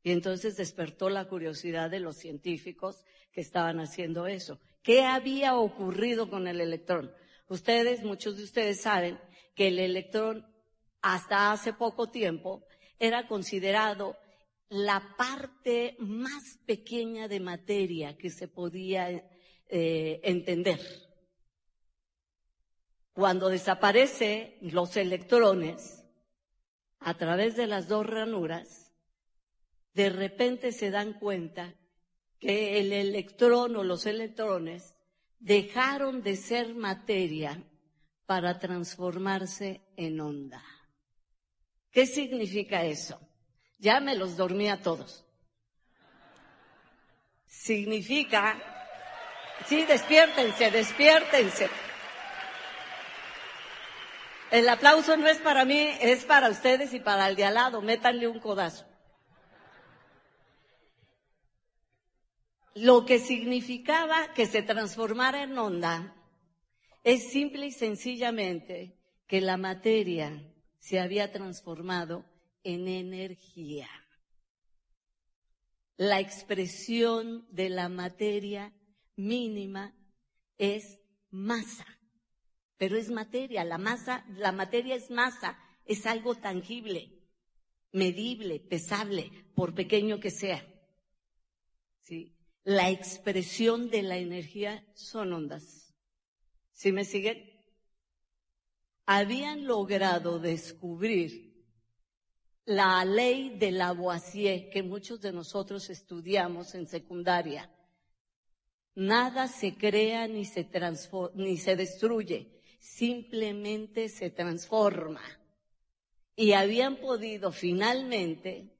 Y 0.04 0.12
entonces 0.12 0.56
despertó 0.56 1.10
la 1.10 1.26
curiosidad 1.26 1.90
de 1.90 1.98
los 1.98 2.18
científicos 2.18 3.02
que 3.32 3.40
estaban 3.40 3.80
haciendo 3.80 4.28
eso. 4.28 4.60
¿Qué 4.86 5.02
había 5.02 5.56
ocurrido 5.56 6.30
con 6.30 6.46
el 6.46 6.60
electrón? 6.60 7.12
Ustedes, 7.48 8.04
muchos 8.04 8.36
de 8.36 8.44
ustedes 8.44 8.82
saben 8.82 9.18
que 9.56 9.66
el 9.66 9.80
electrón 9.80 10.46
hasta 11.02 11.50
hace 11.50 11.72
poco 11.72 12.08
tiempo 12.12 12.64
era 13.00 13.26
considerado 13.26 14.16
la 14.68 15.16
parte 15.18 15.96
más 15.98 16.60
pequeña 16.66 17.26
de 17.26 17.40
materia 17.40 18.16
que 18.16 18.30
se 18.30 18.46
podía 18.46 19.10
eh, 19.66 20.20
entender. 20.22 20.78
Cuando 23.12 23.48
desaparecen 23.48 24.54
los 24.60 24.96
electrones 24.96 26.04
a 27.00 27.14
través 27.14 27.56
de 27.56 27.66
las 27.66 27.88
dos 27.88 28.06
ranuras, 28.06 28.92
de 29.94 30.10
repente 30.10 30.70
se 30.70 30.92
dan 30.92 31.14
cuenta 31.14 31.74
que 32.38 32.78
el 32.78 32.92
electrón 32.92 33.76
o 33.76 33.84
los 33.84 34.06
electrones 34.06 34.94
dejaron 35.38 36.22
de 36.22 36.36
ser 36.36 36.74
materia 36.74 37.62
para 38.26 38.58
transformarse 38.58 39.82
en 39.96 40.20
onda. 40.20 40.62
¿Qué 41.90 42.06
significa 42.06 42.84
eso? 42.84 43.20
Ya 43.78 44.00
me 44.00 44.16
los 44.16 44.36
dormí 44.36 44.68
a 44.68 44.82
todos. 44.82 45.24
Significa, 47.46 48.60
sí, 49.66 49.84
despiértense, 49.84 50.70
despiértense. 50.70 51.70
El 54.50 54.68
aplauso 54.68 55.16
no 55.16 55.26
es 55.26 55.38
para 55.38 55.64
mí, 55.64 55.90
es 56.00 56.24
para 56.24 56.50
ustedes 56.50 56.92
y 56.94 57.00
para 57.00 57.28
el 57.28 57.36
de 57.36 57.44
al 57.44 57.54
lado. 57.54 57.80
Métanle 57.82 58.28
un 58.28 58.38
codazo. 58.38 58.85
Lo 62.76 63.06
que 63.06 63.18
significaba 63.18 64.34
que 64.34 64.44
se 64.44 64.60
transformara 64.60 65.42
en 65.42 65.56
onda 65.56 66.14
es 67.02 67.30
simple 67.30 67.66
y 67.66 67.72
sencillamente 67.72 68.98
que 69.26 69.40
la 69.40 69.56
materia 69.56 70.54
se 70.78 71.00
había 71.00 71.32
transformado 71.32 72.26
en 72.64 72.86
energía. 72.86 73.88
La 75.96 76.20
expresión 76.20 77.46
de 77.50 77.70
la 77.70 77.88
materia 77.88 78.74
mínima 79.16 79.96
es 80.58 81.00
masa, 81.30 81.86
pero 82.76 82.98
es 82.98 83.10
materia, 83.10 83.64
la 83.64 83.78
masa, 83.78 84.26
la 84.36 84.52
materia 84.52 84.96
es 84.96 85.10
masa, 85.10 85.58
es 85.86 86.04
algo 86.04 86.34
tangible, 86.34 87.22
medible, 87.92 88.60
pesable, 88.60 89.32
por 89.54 89.74
pequeño 89.74 90.20
que 90.20 90.30
sea. 90.30 90.62
¿Sí? 92.02 92.35
La 92.66 92.90
expresión 92.90 93.90
de 93.90 94.02
la 94.02 94.16
energía 94.16 94.84
son 94.92 95.32
ondas. 95.32 95.94
¿Sí 96.72 96.90
me 96.90 97.04
siguen? 97.04 97.48
Habían 99.06 99.66
logrado 99.66 100.40
descubrir 100.40 101.64
la 102.64 103.04
ley 103.04 103.56
de 103.56 103.70
Lavoisier 103.70 104.68
que 104.68 104.82
muchos 104.82 105.20
de 105.20 105.32
nosotros 105.32 105.90
estudiamos 105.90 106.74
en 106.74 106.88
secundaria. 106.88 107.72
Nada 108.96 109.46
se 109.46 109.76
crea 109.76 110.26
ni 110.26 110.44
se, 110.44 110.68
ni 111.36 111.58
se 111.58 111.76
destruye, 111.76 112.62
simplemente 112.80 114.08
se 114.08 114.30
transforma. 114.30 115.22
Y 116.34 116.50
habían 116.54 116.96
podido 116.96 117.52
finalmente 117.52 118.76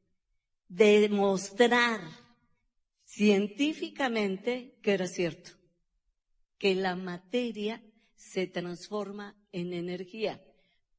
demostrar 0.66 2.25
científicamente 3.16 4.78
que 4.82 4.92
era 4.92 5.06
cierto, 5.06 5.52
que 6.58 6.74
la 6.74 6.96
materia 6.96 7.82
se 8.14 8.46
transforma 8.46 9.34
en 9.52 9.72
energía. 9.72 10.44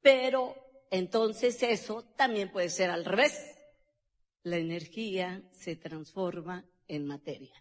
Pero 0.02 0.56
entonces 0.90 1.62
eso 1.62 2.04
también 2.18 2.52
puede 2.52 2.70
ser 2.70 2.90
al 2.90 3.06
revés. 3.06 3.40
La 4.42 4.58
energía 4.58 5.48
se 5.52 5.76
transforma 5.76 6.68
en 6.88 7.06
materia. 7.06 7.54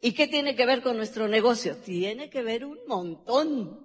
¿Y 0.00 0.12
qué 0.12 0.28
tiene 0.28 0.54
que 0.54 0.66
ver 0.66 0.80
con 0.80 0.96
nuestro 0.96 1.26
negocio? 1.26 1.76
Tiene 1.78 2.30
que 2.30 2.42
ver 2.42 2.64
un 2.64 2.78
montón. 2.86 3.84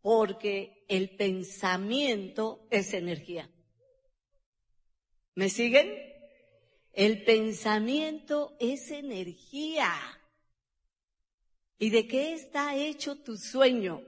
Porque 0.00 0.84
el 0.88 1.10
pensamiento 1.16 2.66
es 2.70 2.94
energía. 2.94 3.48
¿Me 5.34 5.50
siguen? 5.50 6.15
El 6.96 7.22
pensamiento 7.22 8.56
es 8.58 8.90
energía. 8.90 9.92
¿Y 11.78 11.90
de 11.90 12.08
qué 12.08 12.32
está 12.32 12.74
hecho 12.74 13.22
tu 13.22 13.36
sueño? 13.36 14.02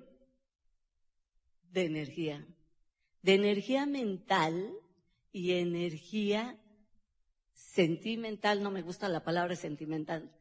de 1.70 1.84
energía, 1.84 2.46
de 3.22 3.34
energía 3.34 3.86
mental 3.86 4.72
y 5.32 5.52
energía 5.52 6.58
sentimental, 7.52 8.62
no 8.62 8.70
me 8.70 8.82
gusta 8.82 9.08
la 9.08 9.22
palabra 9.22 9.56
sentimental, 9.56 10.32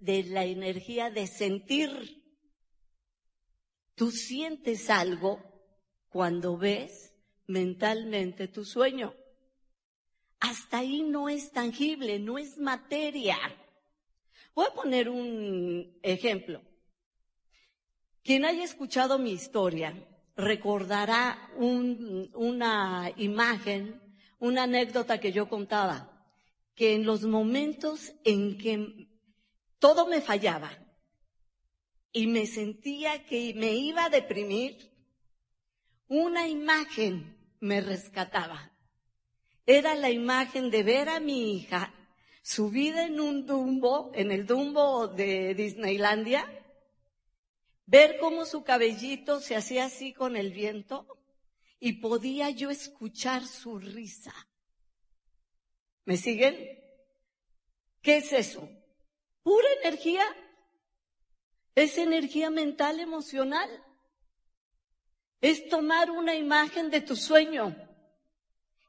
de 0.00 0.24
la 0.24 0.44
energía 0.44 1.10
de 1.10 1.26
sentir. 1.26 2.22
Tú 3.94 4.10
sientes 4.10 4.90
algo 4.90 5.40
cuando 6.08 6.56
ves 6.56 7.14
mentalmente 7.46 8.48
tu 8.48 8.64
sueño. 8.64 9.14
Hasta 10.42 10.78
ahí 10.78 11.02
no 11.02 11.28
es 11.28 11.52
tangible, 11.52 12.18
no 12.18 12.36
es 12.36 12.58
materia. 12.58 13.38
Voy 14.56 14.66
a 14.68 14.74
poner 14.74 15.08
un 15.08 16.00
ejemplo. 16.02 16.60
Quien 18.24 18.44
haya 18.44 18.64
escuchado 18.64 19.20
mi 19.20 19.30
historia 19.30 19.94
recordará 20.34 21.48
una 21.58 23.12
imagen, 23.16 24.02
una 24.40 24.64
anécdota 24.64 25.20
que 25.20 25.30
yo 25.30 25.48
contaba, 25.48 26.26
que 26.74 26.94
en 26.94 27.06
los 27.06 27.22
momentos 27.22 28.12
en 28.24 28.58
que 28.58 29.08
todo 29.78 30.08
me 30.08 30.20
fallaba 30.20 30.76
y 32.10 32.26
me 32.26 32.46
sentía 32.46 33.24
que 33.26 33.54
me 33.54 33.74
iba 33.74 34.06
a 34.06 34.10
deprimir, 34.10 34.90
una 36.08 36.48
imagen 36.48 37.38
me 37.60 37.80
rescataba. 37.80 38.71
Era 39.66 39.94
la 39.94 40.10
imagen 40.10 40.70
de 40.70 40.82
ver 40.82 41.08
a 41.08 41.20
mi 41.20 41.56
hija 41.56 41.94
subida 42.42 43.04
en 43.04 43.20
un 43.20 43.46
dumbo, 43.46 44.10
en 44.14 44.32
el 44.32 44.44
dumbo 44.46 45.06
de 45.06 45.54
Disneylandia, 45.54 46.44
ver 47.86 48.18
cómo 48.18 48.44
su 48.44 48.64
cabellito 48.64 49.40
se 49.40 49.54
hacía 49.54 49.84
así 49.84 50.12
con 50.12 50.36
el 50.36 50.52
viento 50.52 51.06
y 51.78 51.94
podía 51.94 52.50
yo 52.50 52.70
escuchar 52.70 53.46
su 53.46 53.78
risa. 53.78 54.34
¿Me 56.04 56.16
siguen? 56.16 56.56
¿Qué 58.00 58.16
es 58.16 58.32
eso? 58.32 58.68
Pura 59.44 59.68
energía. 59.82 60.24
Es 61.74 61.96
energía 61.96 62.50
mental, 62.50 62.98
emocional. 62.98 63.68
Es 65.40 65.68
tomar 65.68 66.10
una 66.10 66.34
imagen 66.34 66.90
de 66.90 67.00
tu 67.00 67.14
sueño 67.14 67.91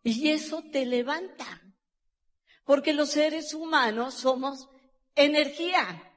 y 0.04 0.30
eso 0.30 0.64
te 0.72 0.86
levanta. 0.86 1.62
Porque 2.66 2.94
los 2.94 3.12
seres 3.12 3.54
humanos 3.54 4.14
somos 4.14 4.70
energía 5.16 6.14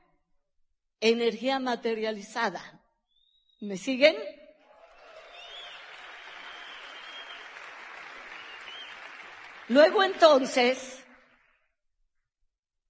energía 1.00 1.58
materializada. 1.58 2.82
¿Me 3.60 3.76
siguen? 3.76 4.16
Luego 9.68 10.02
entonces, 10.04 11.02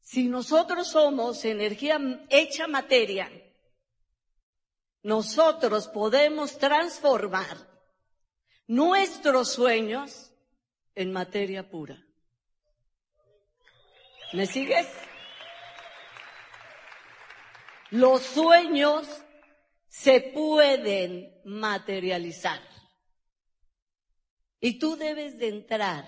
si 0.00 0.24
nosotros 0.28 0.88
somos 0.88 1.44
energía 1.44 1.98
hecha 2.28 2.66
materia, 2.66 3.30
nosotros 5.02 5.88
podemos 5.88 6.58
transformar 6.58 7.56
nuestros 8.66 9.52
sueños 9.52 10.32
en 10.96 11.12
materia 11.12 11.68
pura. 11.68 12.02
¿Me 14.32 14.46
sigues? 14.46 14.88
Los 17.90 18.22
sueños 18.22 19.06
se 19.86 20.20
pueden 20.20 21.40
materializar. 21.44 22.60
Y 24.58 24.78
tú 24.78 24.96
debes 24.96 25.38
de 25.38 25.48
entrar, 25.48 26.04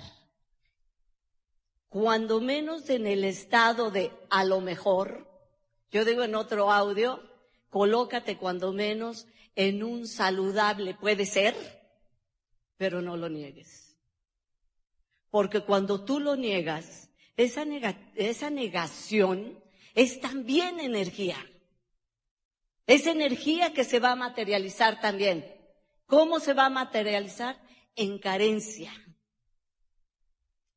cuando 1.89 2.41
menos 2.41 2.91
en 2.91 3.07
el 3.07 3.25
estado 3.25 3.91
de 3.91 4.11
a 4.31 4.45
lo 4.45 4.61
mejor, 4.61 5.29
yo 5.91 6.05
digo 6.05 6.25
en 6.25 6.35
otro 6.35 6.73
audio, 6.73 7.23
colócate 7.71 8.37
cuando 8.37 8.73
menos 8.73 9.27
en 9.55 9.83
un 9.83 10.07
saludable, 10.07 10.95
puede 10.95 11.25
ser, 11.27 11.55
pero 12.77 13.01
no 13.01 13.17
lo 13.17 13.29
niegues. 13.29 13.88
Porque 15.31 15.61
cuando 15.61 16.05
tú 16.05 16.21
lo 16.21 16.37
niegas, 16.37 17.11
esa, 17.37 17.65
negación 18.51 19.63
es 19.95 20.21
también 20.21 20.81
energía. 20.81 21.37
Es 22.87 23.07
energía 23.07 23.73
que 23.73 23.85
se 23.85 24.01
va 24.01 24.13
a 24.13 24.17
materializar 24.17 25.01
también. 25.01 25.47
¿Cómo 26.07 26.41
se 26.41 26.55
va 26.55 26.67
a 26.67 26.71
materializar? 26.71 27.61
En 27.95 28.19
carencia. 28.19 28.93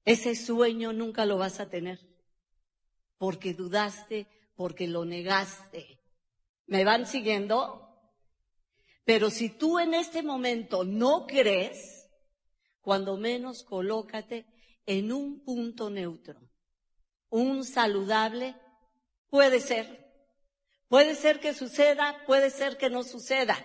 Ese 0.06 0.36
sueño 0.36 0.94
nunca 0.94 1.26
lo 1.26 1.38
vas 1.38 1.60
a 1.60 1.70
tener. 1.70 2.00
Porque 3.18 3.54
dudaste, 3.54 4.28
porque 4.56 4.88
lo 4.88 5.06
negaste. 5.06 6.00
¿Me 6.68 6.84
van 6.84 7.08
siguiendo? 7.08 7.92
Pero 9.04 9.30
si 9.30 9.50
tú 9.50 9.80
en 9.80 9.94
este 9.94 10.22
momento 10.22 10.84
no 10.84 11.26
crees, 11.26 12.01
cuando 12.82 13.18
menos 13.18 13.64
colócate 13.64 14.46
en 14.86 15.12
un 15.12 15.44
punto 15.44 15.90
neutro. 15.90 16.40
Un 17.30 17.64
saludable 17.64 18.56
puede 19.30 19.60
ser 19.60 20.02
Puede 20.92 21.16
ser 21.16 21.40
que 21.40 21.54
suceda, 21.54 22.22
puede 22.26 22.50
ser 22.50 22.76
que 22.76 22.90
no 22.90 23.04
suceda. 23.04 23.58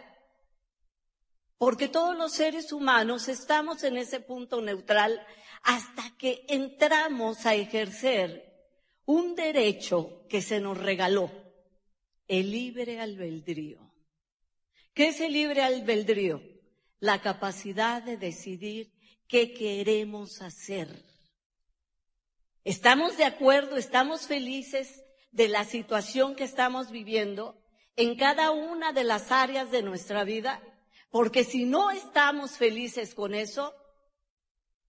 Porque 1.59 1.89
todos 1.89 2.17
los 2.17 2.31
seres 2.31 2.71
humanos 2.71 3.27
estamos 3.27 3.83
en 3.83 3.97
ese 3.97 4.21
punto 4.21 4.61
neutral 4.63 5.21
hasta 5.65 6.17
que 6.19 6.45
entramos 6.47 7.45
a 7.45 7.57
ejercer 7.57 8.45
un 9.07 9.35
derecho 9.35 10.25
que 10.29 10.41
se 10.41 10.61
nos 10.61 10.79
regaló, 10.79 11.33
el 12.29 12.53
libre 12.53 13.01
albedrío. 13.01 13.93
¿Qué 14.95 15.09
es 15.09 15.19
el 15.19 15.33
libre 15.33 15.63
albedrío? 15.63 16.41
La 17.01 17.23
capacidad 17.23 18.05
de 18.05 18.19
decidir 18.19 18.93
qué 19.29 19.53
queremos 19.53 20.43
hacer. 20.43 20.89
¿Estamos 22.65 23.17
de 23.17 23.25
acuerdo? 23.25 23.77
¿Estamos 23.77 24.27
felices? 24.27 25.03
de 25.37 25.49
la 25.49 25.65
situación 25.65 26.35
que 26.35 26.45
estamos 26.45 26.91
viviendo, 26.91 27.63
en 27.95 28.17
cada 28.17 28.53
una 28.53 28.95
de 28.95 29.05
las 29.05 29.31
áreas 29.31 29.71
de 29.71 29.83
nuestra 29.83 30.25
vida, 30.25 30.63
porque 31.11 31.45
si 31.45 31.67
no 31.67 31.91
estamos 31.91 32.53
felices 32.53 33.15
con 33.15 33.35
eso, 33.35 33.75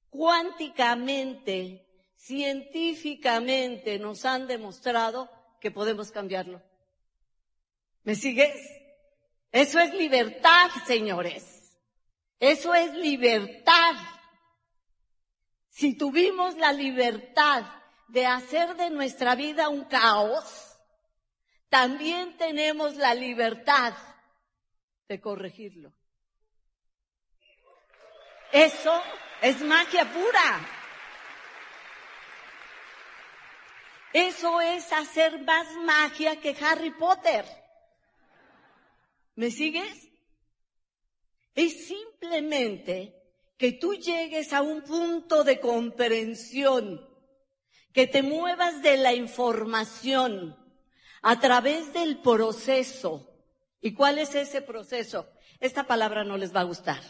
cuánticamente, 0.09 1.85
científicamente 2.15 3.99
nos 3.99 4.23
han 4.23 4.47
demostrado 4.47 5.29
que 5.59 5.69
podemos 5.69 6.11
cambiarlo. 6.11 6.61
¿Me 8.03 8.15
sigues? 8.15 8.55
Eso 9.51 9.79
es 9.79 9.93
libertad, 9.93 10.69
señores. 10.85 11.77
Eso 12.39 12.73
es 12.73 12.93
libertad. 12.93 13.95
Si 15.77 15.95
tuvimos 15.95 16.55
la 16.57 16.73
libertad 16.73 17.63
de 18.07 18.25
hacer 18.25 18.75
de 18.77 18.89
nuestra 18.89 19.35
vida 19.35 19.69
un 19.69 19.83
caos, 19.85 20.75
también 21.69 22.35
tenemos 22.35 22.95
la 22.95 23.13
libertad 23.13 23.93
de 25.07 25.21
corregirlo. 25.21 25.93
Eso 28.51 29.03
es 29.39 29.61
magia 29.61 30.11
pura. 30.11 30.67
Eso 34.13 34.59
es 34.59 34.91
hacer 34.91 35.43
más 35.43 35.71
magia 35.75 36.41
que 36.41 36.57
Harry 36.59 36.89
Potter. 36.89 37.45
¿Me 39.35 39.51
sigues? 39.51 40.09
Es 41.53 41.85
simplemente 41.85 43.16
que 43.57 43.71
tú 43.71 43.95
llegues 43.95 44.53
a 44.53 44.61
un 44.61 44.83
punto 44.83 45.43
de 45.43 45.59
comprensión, 45.59 47.07
que 47.91 48.07
te 48.07 48.21
muevas 48.21 48.81
de 48.83 48.97
la 48.97 49.13
información 49.13 50.55
a 51.21 51.39
través 51.39 51.93
del 51.93 52.21
proceso. 52.21 53.33
¿Y 53.81 53.93
cuál 53.93 54.19
es 54.19 54.35
ese 54.35 54.61
proceso? 54.61 55.27
Esta 55.59 55.85
palabra 55.85 56.23
no 56.23 56.37
les 56.37 56.55
va 56.55 56.61
a 56.61 56.65
gustar. 56.65 57.01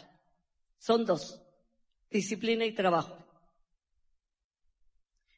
Son 0.78 1.04
dos, 1.04 1.42
disciplina 2.10 2.64
y 2.64 2.72
trabajo. 2.72 3.18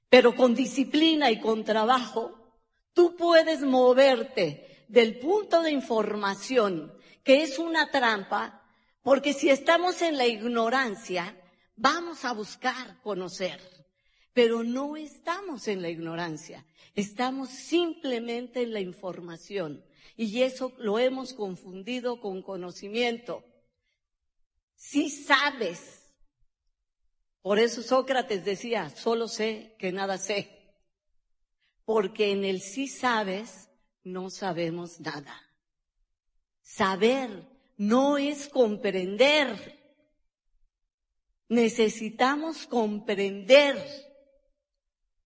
Pero 0.09 0.35
con 0.35 0.55
disciplina 0.55 1.31
y 1.31 1.41
con 1.41 1.65
trabajo, 1.65 2.57
tú 2.93 3.17
puedes 3.17 3.63
moverte 3.63 4.85
del 4.89 5.19
punto 5.19 5.63
de 5.63 5.71
información, 5.71 6.93
que 7.23 7.43
es 7.43 7.59
una 7.59 7.91
trampa, 7.91 8.60
porque 9.03 9.33
si 9.33 9.51
estamos 9.51 10.03
en 10.03 10.17
la 10.17 10.27
ignorancia, 10.27 11.37
vamos 11.77 12.25
a 12.25 12.33
buscar 12.33 13.01
conocer. 13.03 13.61
Pero 14.33 14.63
no 14.63 14.97
estamos 14.97 15.67
en 15.69 15.83
la 15.83 15.89
ignorancia, 15.89 16.65
estamos 16.95 17.51
simplemente 17.51 18.63
en 18.63 18.73
la 18.73 18.81
información. 18.81 19.85
Y 20.17 20.43
eso 20.43 20.73
lo 20.79 20.99
hemos 20.99 21.33
confundido 21.33 22.21
con 22.21 22.43
conocimiento. 22.43 23.45
Si 24.77 25.11
sabes 25.11 26.01
por 27.43 27.59
eso 27.59 27.83
Sócrates 27.83 28.45
decía, 28.45 28.91
solo 28.91 29.27
sé 29.27 29.75
que 29.79 29.93
nada 29.93 30.19
sé. 30.19 30.75
Porque 31.85 32.33
en 32.33 32.45
el 32.45 32.61
sí 32.61 32.87
sabes, 32.87 33.71
no 34.05 34.31
sabemos 34.31 35.01
nada. 35.01 35.41
Saber 36.61 37.49
no 37.81 38.19
es 38.19 38.47
comprender. 38.51 39.81
Necesitamos 41.49 42.67
comprender 42.67 43.75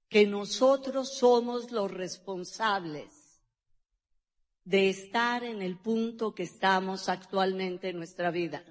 que 0.09 0.25
nosotros 0.29 1.19
somos 1.19 1.73
los 1.73 1.91
responsables 1.91 3.43
de 4.63 4.89
estar 4.89 5.43
en 5.43 5.63
el 5.63 5.77
punto 5.81 6.33
que 6.33 6.45
estamos 6.45 7.09
actualmente 7.09 7.89
en 7.89 7.97
nuestra 7.97 8.31
vida. 8.31 8.65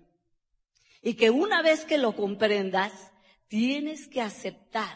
Y 1.02 1.16
que 1.16 1.30
una 1.30 1.62
vez 1.62 1.84
que 1.84 1.98
lo 1.98 2.16
comprendas, 2.16 3.12
tienes 3.50 4.08
que 4.08 4.22
aceptar. 4.22 4.96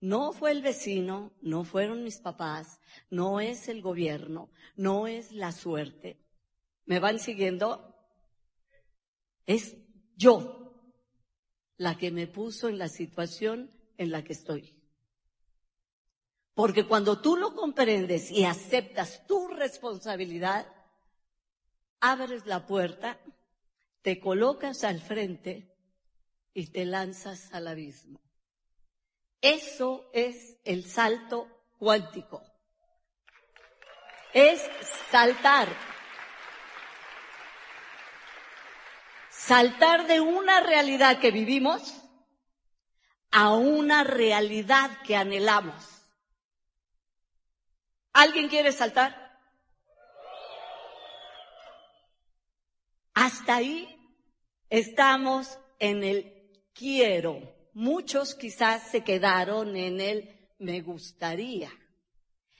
No 0.00 0.34
fue 0.34 0.50
el 0.50 0.60
vecino, 0.60 1.32
no 1.40 1.64
fueron 1.64 2.04
mis 2.04 2.18
papás, 2.18 2.78
no 3.08 3.40
es 3.40 3.68
el 3.68 3.80
gobierno, 3.80 4.50
no 4.76 5.06
es 5.06 5.32
la 5.32 5.52
suerte. 5.52 6.27
¿Me 6.88 7.00
van 7.00 7.18
siguiendo? 7.18 7.94
Es 9.44 9.76
yo 10.16 10.72
la 11.76 11.98
que 11.98 12.10
me 12.10 12.26
puso 12.26 12.70
en 12.70 12.78
la 12.78 12.88
situación 12.88 13.70
en 13.98 14.10
la 14.10 14.24
que 14.24 14.32
estoy. 14.32 14.74
Porque 16.54 16.86
cuando 16.86 17.20
tú 17.20 17.36
lo 17.36 17.54
comprendes 17.54 18.30
y 18.30 18.46
aceptas 18.46 19.26
tu 19.26 19.48
responsabilidad, 19.48 20.66
abres 22.00 22.46
la 22.46 22.66
puerta, 22.66 23.20
te 24.00 24.18
colocas 24.18 24.82
al 24.82 25.02
frente 25.02 25.76
y 26.54 26.68
te 26.68 26.86
lanzas 26.86 27.52
al 27.52 27.68
abismo. 27.68 28.18
Eso 29.42 30.08
es 30.14 30.56
el 30.64 30.86
salto 30.86 31.48
cuántico. 31.78 32.42
Es 34.32 34.62
saltar. 35.10 35.97
Saltar 39.48 40.06
de 40.06 40.20
una 40.20 40.60
realidad 40.60 41.20
que 41.20 41.30
vivimos 41.30 42.02
a 43.30 43.54
una 43.54 44.04
realidad 44.04 45.00
que 45.06 45.16
anhelamos. 45.16 46.06
¿Alguien 48.12 48.50
quiere 48.50 48.72
saltar? 48.72 49.40
Hasta 53.14 53.56
ahí 53.56 53.88
estamos 54.68 55.58
en 55.78 56.04
el 56.04 56.52
quiero. 56.74 57.40
Muchos 57.72 58.34
quizás 58.34 58.90
se 58.90 59.02
quedaron 59.02 59.78
en 59.78 60.02
el 60.02 60.50
me 60.58 60.82
gustaría. 60.82 61.72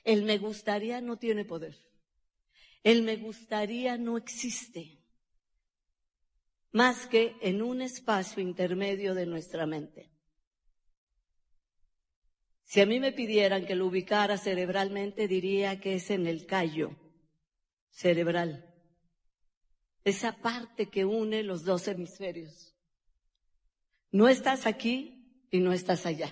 El 0.05 0.22
me 0.22 0.38
gustaría 0.38 1.03
no 1.03 1.18
tiene 1.18 1.44
poder. 1.44 1.77
El 2.83 3.03
me 3.03 3.16
gustaría 3.16 3.98
no 3.98 4.16
existe 4.16 4.98
más 6.79 7.09
que 7.09 7.35
en 7.41 7.61
un 7.61 7.83
espacio 7.83 8.41
intermedio 8.41 9.12
de 9.12 9.27
nuestra 9.27 9.67
mente. 9.67 10.12
Si 12.62 12.81
a 12.81 12.87
mí 12.87 13.01
me 13.01 13.11
pidieran 13.11 13.67
que 13.67 13.75
lo 13.75 13.87
ubicara 13.87 14.38
cerebralmente, 14.38 15.27
diría 15.27 15.81
que 15.81 15.97
es 15.97 16.09
en 16.12 16.29
el 16.29 16.47
callo 16.47 16.97
cerebral, 17.91 18.73
esa 20.05 20.37
parte 20.37 20.88
que 20.88 21.05
une 21.05 21.43
los 21.43 21.64
dos 21.64 21.88
hemisferios. 21.88 22.77
No 24.12 24.29
estás 24.29 24.64
aquí 24.64 25.49
y 25.51 25.59
no 25.59 25.73
estás 25.73 26.07
allá. 26.07 26.31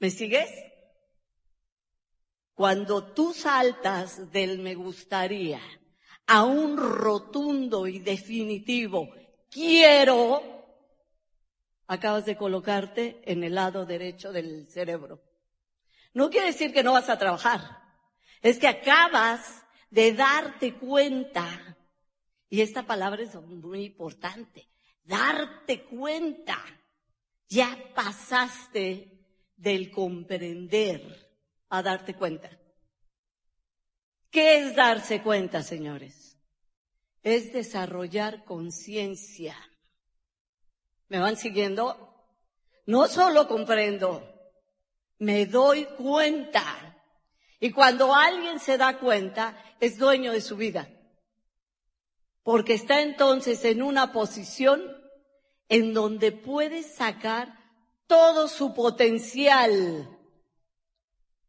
¿Me 0.00 0.10
sigues? 0.10 0.50
Cuando 2.54 3.12
tú 3.14 3.32
saltas 3.32 4.32
del 4.32 4.58
me 4.58 4.74
gustaría 4.74 5.60
a 6.26 6.42
un 6.42 6.76
rotundo 6.76 7.86
y 7.86 8.00
definitivo 8.00 9.19
quiero, 9.50 10.42
acabas 11.86 12.24
de 12.24 12.36
colocarte 12.36 13.20
en 13.24 13.44
el 13.44 13.54
lado 13.54 13.84
derecho 13.84 14.32
del 14.32 14.66
cerebro. 14.68 15.22
No 16.14 16.30
quiere 16.30 16.48
decir 16.48 16.72
que 16.72 16.82
no 16.82 16.92
vas 16.92 17.08
a 17.08 17.18
trabajar. 17.18 17.78
Es 18.40 18.58
que 18.58 18.68
acabas 18.68 19.64
de 19.90 20.12
darte 20.12 20.74
cuenta, 20.74 21.76
y 22.48 22.62
esta 22.62 22.84
palabra 22.84 23.22
es 23.22 23.34
muy 23.34 23.84
importante, 23.84 24.68
darte 25.04 25.84
cuenta 25.84 26.58
ya 27.50 27.76
pasaste 27.94 29.26
del 29.56 29.90
comprender 29.90 31.28
a 31.68 31.82
darte 31.82 32.14
cuenta. 32.14 32.48
¿Qué 34.30 34.58
es 34.58 34.76
darse 34.76 35.20
cuenta, 35.22 35.62
señores? 35.62 36.29
Es 37.22 37.52
desarrollar 37.52 38.44
conciencia. 38.44 39.56
¿Me 41.08 41.18
van 41.18 41.36
siguiendo? 41.36 42.10
No 42.86 43.06
solo 43.08 43.46
comprendo, 43.46 44.22
me 45.18 45.46
doy 45.46 45.84
cuenta. 45.96 46.96
Y 47.60 47.72
cuando 47.72 48.14
alguien 48.14 48.58
se 48.58 48.78
da 48.78 48.98
cuenta, 48.98 49.56
es 49.80 49.98
dueño 49.98 50.32
de 50.32 50.40
su 50.40 50.56
vida. 50.56 50.88
Porque 52.42 52.74
está 52.74 53.02
entonces 53.02 53.64
en 53.64 53.82
una 53.82 54.12
posición 54.12 54.82
en 55.68 55.92
donde 55.92 56.32
puede 56.32 56.82
sacar 56.82 57.58
todo 58.06 58.48
su 58.48 58.74
potencial 58.74 60.18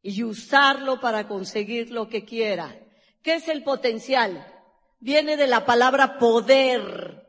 y 0.02 0.24
usarlo 0.24 1.00
para 1.00 1.28
conseguir 1.28 1.92
lo 1.92 2.10
que 2.10 2.26
quiera. 2.26 2.78
¿Qué 3.24 3.36
es 3.36 3.48
el 3.48 3.64
potencial? 3.64 4.51
Viene 5.02 5.36
de 5.36 5.48
la 5.48 5.66
palabra 5.66 6.20
poder. 6.20 7.28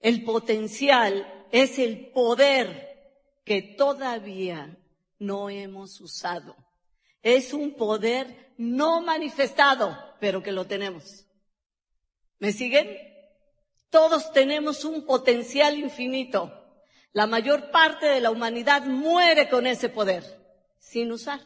El 0.00 0.24
potencial 0.24 1.46
es 1.52 1.78
el 1.78 2.10
poder 2.10 3.20
que 3.44 3.60
todavía 3.60 4.78
no 5.18 5.50
hemos 5.50 6.00
usado. 6.00 6.56
Es 7.22 7.52
un 7.52 7.74
poder 7.74 8.54
no 8.56 9.02
manifestado, 9.02 9.98
pero 10.20 10.42
que 10.42 10.52
lo 10.52 10.66
tenemos. 10.66 11.26
¿Me 12.38 12.52
siguen? 12.52 12.88
Todos 13.90 14.32
tenemos 14.32 14.86
un 14.86 15.04
potencial 15.04 15.78
infinito. 15.78 16.66
La 17.12 17.26
mayor 17.26 17.70
parte 17.70 18.06
de 18.06 18.22
la 18.22 18.30
humanidad 18.30 18.86
muere 18.86 19.50
con 19.50 19.66
ese 19.66 19.90
poder, 19.90 20.24
sin 20.78 21.12
usar. 21.12 21.40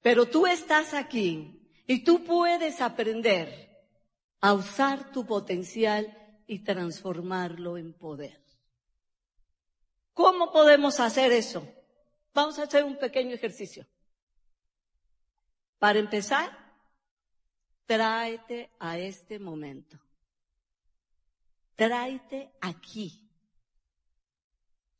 Pero 0.00 0.26
tú 0.26 0.46
estás 0.46 0.94
aquí 0.94 1.58
y 1.86 2.04
tú 2.04 2.24
puedes 2.24 2.80
aprender 2.80 3.70
a 4.40 4.54
usar 4.54 5.12
tu 5.12 5.26
potencial 5.26 6.16
y 6.46 6.60
transformarlo 6.60 7.78
en 7.78 7.92
poder. 7.92 8.42
¿Cómo 10.14 10.52
podemos 10.52 11.00
hacer 11.00 11.32
eso? 11.32 11.66
Vamos 12.34 12.58
a 12.58 12.64
hacer 12.64 12.84
un 12.84 12.98
pequeño 12.98 13.34
ejercicio. 13.34 13.86
Para 15.78 15.98
empezar, 15.98 16.50
tráete 17.86 18.70
a 18.78 18.98
este 18.98 19.38
momento. 19.38 19.98
Tráete 21.74 22.52
aquí. 22.60 23.28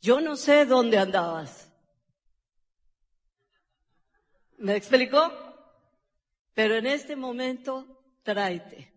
Yo 0.01 0.21
no 0.21 0.37
sé 0.37 0.67
dónde 0.67 0.99
andabas. 0.99 1.71
¿Me 4.59 4.75
explicó? 4.75 5.52
Pero 6.55 6.77
en 6.77 6.87
este 6.87 7.17
momento, 7.17 8.03
tráete. 8.23 8.93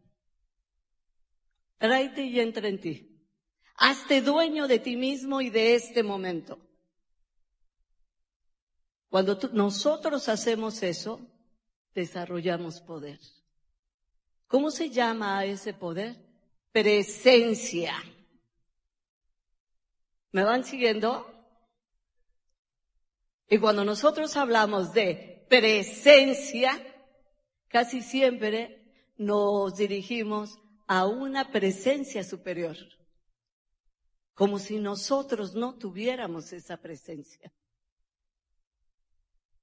Tráete 1.78 2.24
y 2.24 2.40
entra 2.40 2.68
en 2.68 2.80
ti. 2.80 3.22
Hazte 3.78 4.22
dueño 4.22 4.68
de 4.68 4.80
ti 4.80 4.96
mismo 4.96 5.42
y 5.42 5.50
de 5.50 5.76
este 5.76 6.04
momento. 6.04 6.60
Cuando 9.10 9.38
nosotros 9.54 10.28
hacemos 10.28 10.84
eso, 10.84 11.22
desarrollamos 11.94 12.82
poder. 12.82 13.20
¿Cómo 14.48 14.72
se 14.72 14.90
llama 14.90 15.40
a 15.40 15.46
ese 15.46 15.74
poder? 15.74 16.16
Presencia. 16.72 17.96
¿Me 20.32 20.44
van 20.44 20.66
siguiendo? 20.66 21.32
Y 23.48 23.58
cuando 23.58 23.86
nosotros 23.86 24.36
hablamos 24.36 24.94
de 24.94 25.46
presencia, 25.50 26.78
casi 27.76 28.02
siempre 28.02 28.82
nos 29.18 29.76
dirigimos 29.76 30.62
a 30.88 31.08
una 31.08 31.52
presencia 31.52 32.24
superior 32.24 32.78
como 34.34 34.60
si 34.60 34.80
nosotros 34.80 35.56
no 35.56 35.76
tuviéramos 35.76 36.54
esa 36.54 36.78
presencia. 36.78 37.52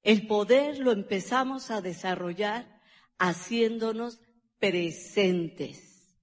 El 0.02 0.26
poder 0.26 0.78
lo 0.78 0.92
empezamos 0.92 1.70
a 1.70 1.80
desarrollar 1.80 2.82
haciéndonos 3.16 4.20
presentes. 4.58 6.14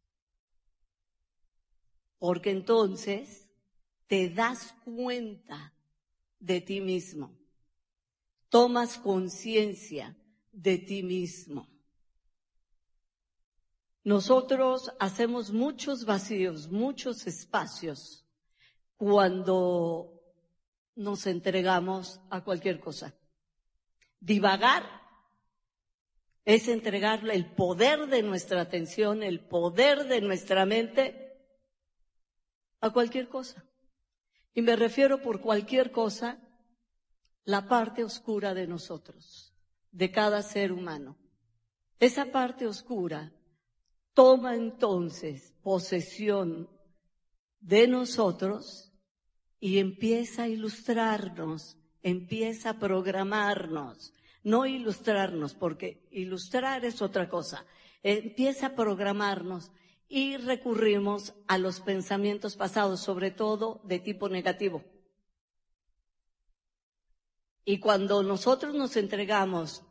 Porque 2.20 2.52
entonces 2.52 3.48
te 4.06 4.30
das 4.30 4.76
cuenta 4.86 5.74
de 6.38 6.62
ti 6.62 6.82
mismo. 6.82 7.36
Tomas 8.50 9.00
conciencia 9.00 10.16
de 10.52 10.78
ti 10.78 11.02
mismo. 11.02 11.79
Nosotros 14.04 14.92
hacemos 15.00 15.52
muchos 15.52 16.06
vacíos, 16.06 16.70
muchos 16.70 17.28
espacios 17.28 18.26
cuando 18.96 20.22
nos 20.96 21.28
entregamos 21.28 22.20
a 22.30 22.44
cualquier 22.44 22.80
cosa. 22.80 23.14
Divagar 24.20 24.84
es 26.46 26.68
entregarle 26.68 27.36
el 27.36 27.54
poder 27.54 28.08
de 28.08 28.24
nuestra 28.24 28.62
atención, 28.62 29.22
el 29.22 29.40
poder 29.48 30.06
de 30.08 30.22
nuestra 30.22 30.66
mente 30.66 31.38
a 32.82 32.90
cualquier 32.92 33.30
cosa. 33.30 33.66
Y 34.54 34.62
me 34.62 34.76
refiero 34.76 35.22
por 35.22 35.42
cualquier 35.42 35.92
cosa 35.92 36.40
la 37.44 37.68
parte 37.68 38.04
oscura 38.04 38.54
de 38.54 38.68
nosotros, 38.68 39.54
de 39.92 40.12
cada 40.12 40.42
ser 40.42 40.72
humano. 40.72 41.18
Esa 42.00 42.26
parte 42.32 42.66
oscura 42.66 43.34
toma 44.20 44.54
entonces 44.54 45.54
posesión 45.64 46.70
de 47.62 47.88
nosotros 47.88 48.92
y 49.62 49.80
empieza 49.80 50.44
a 50.44 50.48
ilustrarnos, 50.50 51.78
empieza 52.04 52.72
a 52.72 52.80
programarnos, 52.80 54.14
no 54.44 54.66
ilustrarnos, 54.66 55.54
porque 55.54 56.06
ilustrar 56.12 56.84
es 56.84 57.02
otra 57.02 57.30
cosa, 57.30 57.66
empieza 58.04 58.66
a 58.66 58.76
programarnos 58.76 59.72
y 60.10 60.36
recurrimos 60.36 61.34
a 61.48 61.58
los 61.58 61.80
pensamientos 61.80 62.58
pasados, 62.58 63.00
sobre 63.00 63.32
todo 63.32 63.80
de 63.86 64.00
tipo 64.00 64.28
negativo. 64.28 64.84
Y 67.64 67.80
cuando 67.80 68.22
nosotros 68.22 68.76
nos 68.76 68.98
entregamos 68.98 69.82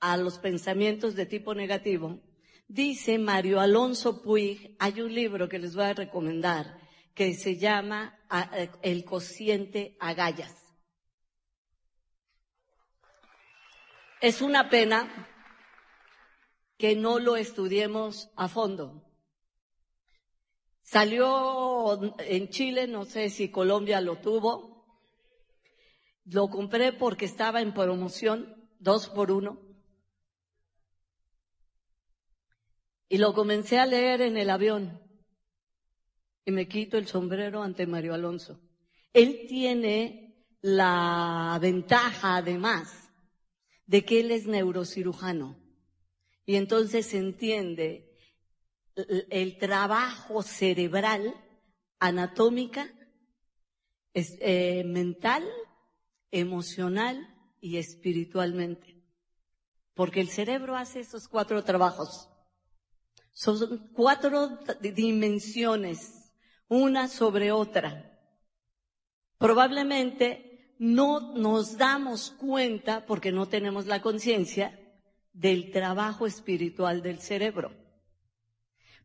a 0.00 0.16
los 0.16 0.38
pensamientos 0.38 1.14
de 1.14 1.26
tipo 1.26 1.54
negativo, 1.54 2.22
dice 2.68 3.18
Mario 3.18 3.60
Alonso 3.60 4.22
Puig, 4.22 4.76
hay 4.78 5.00
un 5.00 5.14
libro 5.14 5.48
que 5.48 5.58
les 5.58 5.74
voy 5.74 5.84
a 5.84 5.94
recomendar, 5.94 6.78
que 7.14 7.34
se 7.34 7.56
llama 7.56 8.18
eh, 8.54 8.70
el 8.82 9.04
cociente 9.04 9.96
agallas. 10.00 10.54
Es 14.20 14.40
una 14.40 14.70
pena 14.70 15.28
que 16.78 16.96
no 16.96 17.18
lo 17.18 17.36
estudiemos 17.36 18.30
a 18.36 18.48
fondo. 18.48 19.02
Salió 20.82 22.16
en 22.20 22.48
Chile, 22.48 22.86
no 22.86 23.04
sé 23.04 23.28
si 23.30 23.50
Colombia 23.50 24.00
lo 24.00 24.16
tuvo. 24.18 24.86
Lo 26.24 26.48
compré 26.48 26.92
porque 26.92 27.24
estaba 27.24 27.60
en 27.60 27.74
promoción, 27.74 28.70
dos 28.78 29.08
por 29.08 29.32
uno. 29.32 29.65
Y 33.08 33.18
lo 33.18 33.34
comencé 33.34 33.78
a 33.78 33.86
leer 33.86 34.20
en 34.20 34.36
el 34.36 34.50
avión 34.50 35.00
y 36.46 36.52
me 36.52 36.68
quito 36.68 36.96
el 36.96 37.08
sombrero 37.08 37.62
ante 37.62 37.86
Mario 37.86 38.14
Alonso. 38.14 38.60
Él 39.12 39.46
tiene 39.48 40.46
la 40.60 41.58
ventaja, 41.60 42.36
además, 42.36 43.10
de 43.84 44.04
que 44.04 44.20
él 44.20 44.30
es 44.30 44.46
neurocirujano. 44.46 45.58
Y 46.46 46.54
entonces 46.54 47.12
entiende 47.14 48.16
el 48.94 49.58
trabajo 49.58 50.42
cerebral, 50.42 51.34
anatómica, 51.98 52.88
eh, 54.14 54.84
mental, 54.84 55.44
emocional 56.30 57.34
y 57.60 57.76
espiritualmente. 57.78 59.02
Porque 59.94 60.20
el 60.20 60.28
cerebro 60.28 60.76
hace 60.76 61.00
esos 61.00 61.26
cuatro 61.26 61.64
trabajos. 61.64 62.28
Son 63.36 63.90
cuatro 63.92 64.58
dimensiones 64.80 66.32
una 66.68 67.06
sobre 67.06 67.52
otra. 67.52 68.18
Probablemente 69.36 70.74
no 70.78 71.34
nos 71.34 71.76
damos 71.76 72.30
cuenta, 72.30 73.04
porque 73.04 73.32
no 73.32 73.46
tenemos 73.46 73.84
la 73.84 74.00
conciencia, 74.00 74.80
del 75.34 75.70
trabajo 75.70 76.26
espiritual 76.26 77.02
del 77.02 77.18
cerebro. 77.18 77.74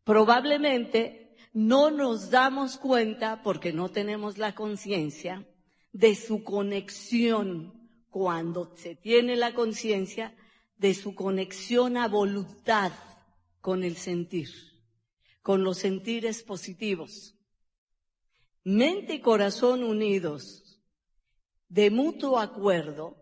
Probablemente 0.02 1.36
no 1.52 1.90
nos 1.90 2.30
damos 2.30 2.78
cuenta, 2.78 3.42
porque 3.42 3.74
no 3.74 3.90
tenemos 3.90 4.38
la 4.38 4.54
conciencia, 4.54 5.46
de 5.92 6.14
su 6.14 6.42
conexión, 6.42 7.86
cuando 8.08 8.74
se 8.78 8.94
tiene 8.94 9.36
la 9.36 9.52
conciencia, 9.52 10.34
de 10.78 10.94
su 10.94 11.14
conexión 11.14 11.98
a 11.98 12.08
voluntad 12.08 12.92
con 13.62 13.82
el 13.82 13.96
sentir, 13.96 14.50
con 15.40 15.64
los 15.64 15.78
sentires 15.78 16.42
positivos 16.42 17.34
mente 18.64 19.14
y 19.14 19.20
corazón 19.20 19.82
unidos 19.82 20.80
de 21.68 21.90
mutuo 21.90 22.38
acuerdo 22.38 23.16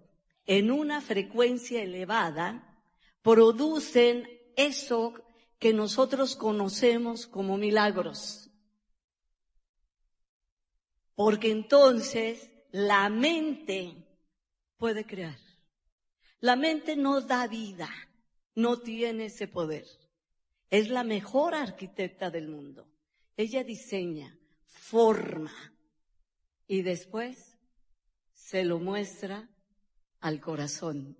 en 0.47 0.71
una 0.71 1.01
frecuencia 1.01 1.83
elevada, 1.83 2.83
producen 3.23 4.29
eso 4.57 5.15
que 5.59 5.73
nosotros 5.73 6.35
conocemos 6.35 7.27
como 7.27 7.57
milagros. 7.57 8.51
Porque 11.15 11.51
entonces 11.51 12.51
la 12.73 13.09
mente 13.09 14.09
puede 14.77 15.07
crear. 15.07 15.39
La 16.41 16.57
mente 16.57 16.97
no 16.97 17.21
da 17.21 17.47
vida, 17.47 17.91
no 18.55 18.81
tiene 18.81 19.27
ese 19.27 19.47
poder. 19.47 19.87
Es 20.71 20.89
la 20.89 21.05
mejor 21.05 21.55
arquitecta 21.55 22.31
del 22.31 22.49
mundo. 22.49 22.89
Ella 23.37 23.65
diseña, 23.65 24.39
forma 24.65 25.53
y 26.67 26.83
después 26.83 27.59
se 28.33 28.65
lo 28.65 28.79
muestra 28.79 29.49
al 30.21 30.41
corazón. 30.41 31.17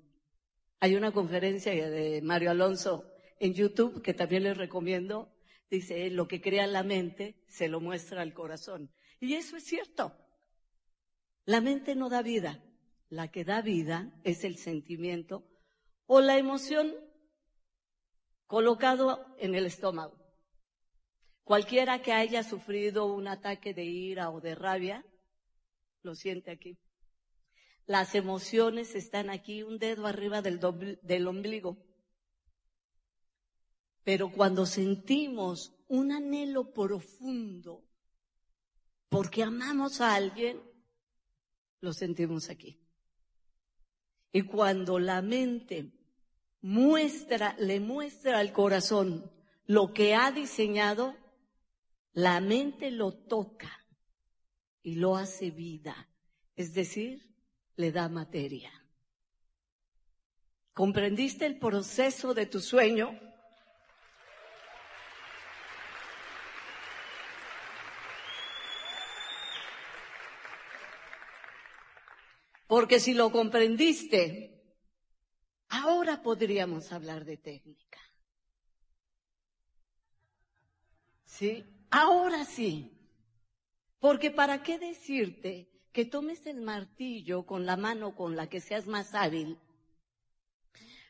Hay 0.79 0.95
una 0.95 1.13
conferencia 1.13 1.73
de 1.91 2.23
Mario 2.23 2.53
Alonso 2.53 3.13
en 3.39 3.55
YouTube 3.55 4.03
que 4.03 4.15
también 4.15 4.45
les 4.45 4.57
recomiendo. 4.57 5.33
Dice, 5.69 6.11
lo 6.11 6.29
que 6.29 6.41
crea 6.41 6.67
la 6.67 6.83
mente 6.83 7.43
se 7.49 7.69
lo 7.69 7.81
muestra 7.81 8.23
al 8.23 8.33
corazón. 8.33 8.91
Y 9.21 9.35
eso 9.35 9.57
es 9.57 9.65
cierto. 9.65 10.17
La 11.45 11.61
mente 11.61 11.95
no 11.95 12.09
da 12.09 12.23
vida. 12.23 12.63
La 13.09 13.31
que 13.31 13.45
da 13.45 13.61
vida 13.61 14.13
es 14.23 14.45
el 14.45 14.57
sentimiento 14.57 15.45
o 16.07 16.21
la 16.21 16.39
emoción 16.39 16.95
colocado 18.51 19.25
en 19.39 19.55
el 19.55 19.65
estómago. 19.65 20.19
Cualquiera 21.45 22.03
que 22.03 22.13
haya 22.13 22.43
sufrido 22.43 23.07
un 23.07 23.29
ataque 23.29 23.73
de 23.75 23.85
ira 23.85 24.29
o 24.31 24.41
de 24.41 24.57
rabia, 24.57 25.07
lo 26.03 26.17
siente 26.17 26.51
aquí. 26.51 26.77
Las 27.87 28.17
emociones 28.17 28.97
están 28.97 29.31
aquí, 29.31 29.63
un 29.63 29.79
dedo 29.79 30.05
arriba 30.05 30.43
del, 30.43 30.59
del 31.01 31.29
ombligo. 31.29 31.79
Pero 34.03 34.33
cuando 34.33 34.67
sentimos 34.67 35.73
un 35.87 36.11
anhelo 36.11 36.73
profundo 36.73 37.85
porque 39.09 39.45
amamos 39.45 40.01
a 40.01 40.17
alguien, 40.17 40.61
lo 41.81 41.93
sentimos 41.93 42.51
aquí. 42.51 42.85
Y 44.33 44.43
cuando 44.43 44.99
la 44.99 45.23
mente 45.23 46.00
muestra, 46.63 47.55
le 47.59 47.81
muestra 47.81 48.39
al 48.39 48.53
corazón 48.53 49.31
lo 49.67 49.93
que 49.93 50.15
ha 50.15 50.33
diseñado, 50.33 51.17
la 52.13 52.41
mente 52.41 52.91
lo 52.91 53.13
toca 53.13 53.71
y 54.83 54.97
lo 54.97 55.17
hace 55.17 55.51
vida, 55.51 56.09
es 56.57 56.75
decir, 56.75 57.35
le 57.77 57.93
da 57.93 58.09
materia. 58.09 58.73
¿Comprendiste 60.73 61.47
el 61.47 61.59
proceso 61.59 62.35
de 62.35 62.47
tu 62.47 62.61
sueño? 62.61 63.19
Porque 72.67 73.01
si 73.01 73.15
lo 73.15 73.33
comprendiste, 73.33 74.50
ahora 75.71 76.23
podríamos 76.23 76.93
hablar 76.93 77.25
de 77.25 77.37
técnica. 77.37 77.99
¿Sí? 81.25 81.65
Ahora 81.91 82.45
sí. 82.45 82.93
Porque 83.99 84.31
para 84.31 84.63
qué 84.63 84.79
decirte 84.79 85.69
que 85.93 86.05
tomes 86.05 86.47
el 86.47 86.61
martillo 86.61 87.47
con 87.47 87.67
la 87.67 87.77
mano 87.77 88.15
con 88.15 88.37
la 88.37 88.49
que 88.49 88.61
seas 88.61 88.87
más 88.87 89.15
hábil, 89.15 89.59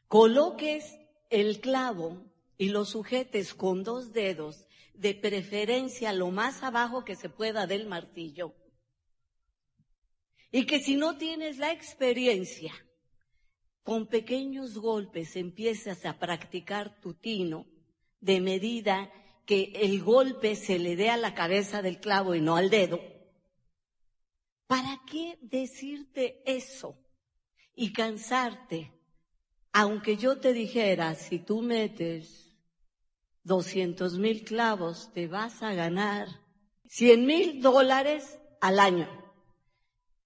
coloques 0.09 0.99
el 1.31 1.61
clavo 1.61 2.25
y 2.59 2.69
lo 2.69 2.85
sujetes 2.85 3.55
con 3.55 3.85
dos 3.85 4.13
dedos, 4.13 4.67
de 4.95 5.15
preferencia 5.15 6.13
lo 6.13 6.31
más 6.31 6.63
abajo 6.63 7.05
que 7.05 7.17
se 7.17 7.31
pueda 7.31 7.67
del 7.67 7.87
martillo. 7.87 8.55
Y 10.53 10.67
que 10.67 10.81
si 10.81 10.97
no 10.97 11.17
tienes 11.17 11.59
la 11.59 11.73
experiencia, 11.73 12.75
con 13.83 14.07
pequeños 14.07 14.79
golpes 14.79 15.37
empiezas 15.37 16.05
a 16.05 16.19
practicar 16.19 17.01
tu 17.01 17.15
tino 17.15 17.67
de 18.21 18.41
medida 18.41 19.11
que 19.47 19.73
el 19.75 20.03
golpe 20.03 20.55
se 20.55 20.79
le 20.79 20.97
dé 20.97 21.11
a 21.11 21.17
la 21.17 21.35
cabeza 21.35 21.83
del 21.83 21.99
clavo 21.99 22.35
y 22.35 22.41
no 22.41 22.57
al 22.57 22.71
dedo. 22.71 23.01
¿Para 24.67 25.01
qué 25.11 25.39
decirte 25.41 26.43
eso 26.47 26.97
y 27.75 27.93
cansarte? 27.93 28.93
Aunque 29.73 30.17
yo 30.17 30.39
te 30.39 30.53
dijera, 30.53 31.15
si 31.15 31.39
tú 31.39 31.63
metes 31.63 32.57
200 33.45 34.19
mil 34.19 34.45
clavos, 34.45 35.13
te 35.13 35.27
vas 35.27 35.63
a 35.63 35.75
ganar 35.75 36.29
100 36.89 37.27
mil 37.27 37.63
dólares 37.63 38.39
al 38.61 38.79
año. 38.79 39.20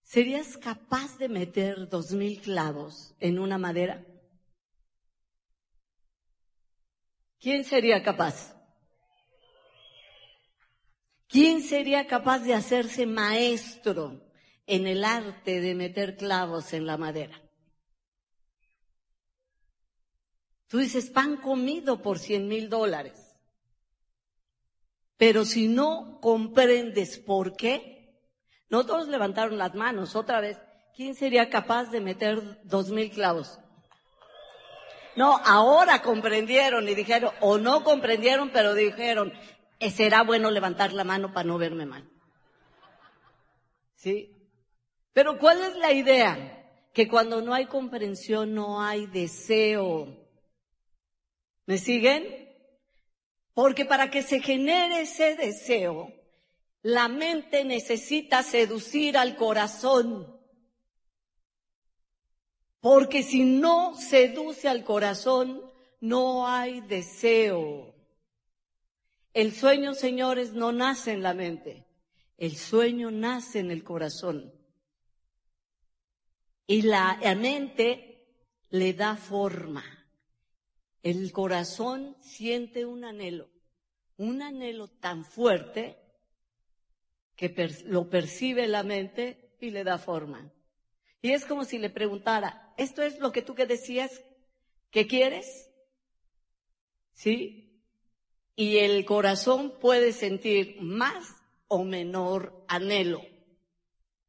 ¿Serías 0.04 0.58
capaz 0.58 1.18
de 1.18 1.28
meter 1.28 1.88
dos 1.88 2.12
mil 2.12 2.40
clavos 2.40 3.14
en 3.18 3.38
una 3.38 3.58
madera? 3.58 4.04
¿Quién 7.40 7.64
sería 7.64 8.02
capaz? 8.02 8.54
¿Quién 11.26 11.62
sería 11.62 12.06
capaz 12.06 12.40
de 12.40 12.54
hacerse 12.54 13.06
maestro 13.06 14.30
en 14.66 14.86
el 14.86 15.04
arte 15.04 15.60
de 15.60 15.74
meter 15.74 16.16
clavos 16.16 16.72
en 16.74 16.86
la 16.86 16.96
madera? 16.96 17.42
Tú 20.68 20.78
dices 20.78 21.10
pan 21.10 21.38
comido 21.38 22.02
por 22.02 22.18
cien 22.18 22.46
mil 22.46 22.68
dólares. 22.68 23.36
Pero 25.16 25.44
si 25.44 25.68
no 25.68 26.18
comprendes 26.20 27.18
por 27.18 27.56
qué, 27.56 27.93
no 28.74 28.84
todos 28.84 29.06
levantaron 29.06 29.56
las 29.56 29.72
manos 29.76 30.16
otra 30.16 30.40
vez. 30.40 30.58
¿Quién 30.96 31.14
sería 31.14 31.48
capaz 31.48 31.92
de 31.92 32.00
meter 32.00 32.60
dos 32.64 32.90
mil 32.90 33.08
clavos? 33.08 33.60
No, 35.14 35.36
ahora 35.44 36.02
comprendieron 36.02 36.88
y 36.88 36.96
dijeron, 36.96 37.30
o 37.40 37.56
no 37.56 37.84
comprendieron, 37.84 38.50
pero 38.50 38.74
dijeron, 38.74 39.32
eh, 39.78 39.92
será 39.92 40.24
bueno 40.24 40.50
levantar 40.50 40.92
la 40.92 41.04
mano 41.04 41.32
para 41.32 41.46
no 41.46 41.56
verme 41.56 41.86
mal. 41.86 42.10
¿Sí? 43.94 44.32
Pero 45.12 45.38
¿cuál 45.38 45.62
es 45.62 45.76
la 45.76 45.92
idea? 45.92 46.34
Que 46.92 47.06
cuando 47.06 47.42
no 47.42 47.54
hay 47.54 47.66
comprensión 47.66 48.54
no 48.54 48.82
hay 48.82 49.06
deseo. 49.06 50.08
¿Me 51.66 51.78
siguen? 51.78 52.52
Porque 53.52 53.84
para 53.84 54.10
que 54.10 54.22
se 54.22 54.40
genere 54.40 55.02
ese 55.02 55.36
deseo, 55.36 56.12
la 56.84 57.08
mente 57.08 57.64
necesita 57.64 58.42
seducir 58.42 59.16
al 59.16 59.36
corazón. 59.36 60.38
Porque 62.78 63.22
si 63.22 63.42
no 63.42 63.94
seduce 63.96 64.68
al 64.68 64.84
corazón, 64.84 65.62
no 66.00 66.46
hay 66.46 66.82
deseo. 66.82 67.94
El 69.32 69.54
sueño, 69.54 69.94
señores, 69.94 70.52
no 70.52 70.72
nace 70.72 71.12
en 71.12 71.22
la 71.22 71.32
mente. 71.32 71.86
El 72.36 72.54
sueño 72.54 73.10
nace 73.10 73.60
en 73.60 73.70
el 73.70 73.82
corazón. 73.82 74.52
Y 76.66 76.82
la, 76.82 77.18
mente 77.34 78.26
le 78.68 78.92
da 78.92 79.16
forma. 79.16 79.84
El 81.02 81.32
corazón 81.32 82.14
siente 82.20 82.84
un 82.84 83.04
anhelo, 83.04 83.48
un 84.18 84.42
anhelo 84.42 84.88
tan 84.88 85.24
fuerte 85.24 86.03
que 87.36 87.54
lo 87.86 88.08
percibe 88.08 88.66
la 88.66 88.82
mente 88.82 89.50
y 89.60 89.70
le 89.70 89.84
da 89.84 89.98
forma. 89.98 90.52
Y 91.22 91.32
es 91.32 91.44
como 91.44 91.64
si 91.64 91.78
le 91.78 91.90
preguntara, 91.90 92.74
¿esto 92.76 93.02
es 93.02 93.18
lo 93.18 93.32
que 93.32 93.42
tú 93.42 93.54
que 93.54 93.66
decías 93.66 94.22
que 94.90 95.06
quieres? 95.06 95.70
¿Sí? 97.12 97.64
y 98.56 98.78
el 98.78 99.04
corazón 99.04 99.74
puede 99.80 100.12
sentir 100.12 100.80
más 100.80 101.34
o 101.68 101.84
menor 101.84 102.64
anhelo. 102.68 103.22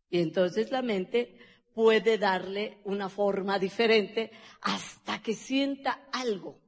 Y 0.10 0.20
entonces 0.20 0.72
la 0.72 0.82
mente 0.82 1.38
puede 1.74 2.18
darle 2.18 2.80
una 2.86 3.10
forma 3.10 3.60
diferente 3.60 4.32
hasta 4.62 5.22
que 5.22 5.34
sienta 5.34 6.08
algo. 6.12 6.60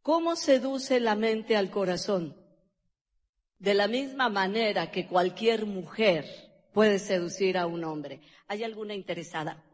¿Cómo 0.00 0.34
seduce 0.34 0.98
la 0.98 1.14
mente 1.14 1.56
al 1.56 1.70
corazón? 1.70 2.36
De 3.62 3.74
la 3.74 3.86
misma 3.86 4.28
manera 4.28 4.90
que 4.90 5.06
cualquier 5.06 5.66
mujer 5.66 6.26
puede 6.72 6.98
seducir 6.98 7.56
a 7.56 7.68
un 7.68 7.84
hombre. 7.84 8.20
¿Hay 8.48 8.64
alguna 8.64 8.92
interesada? 8.92 9.64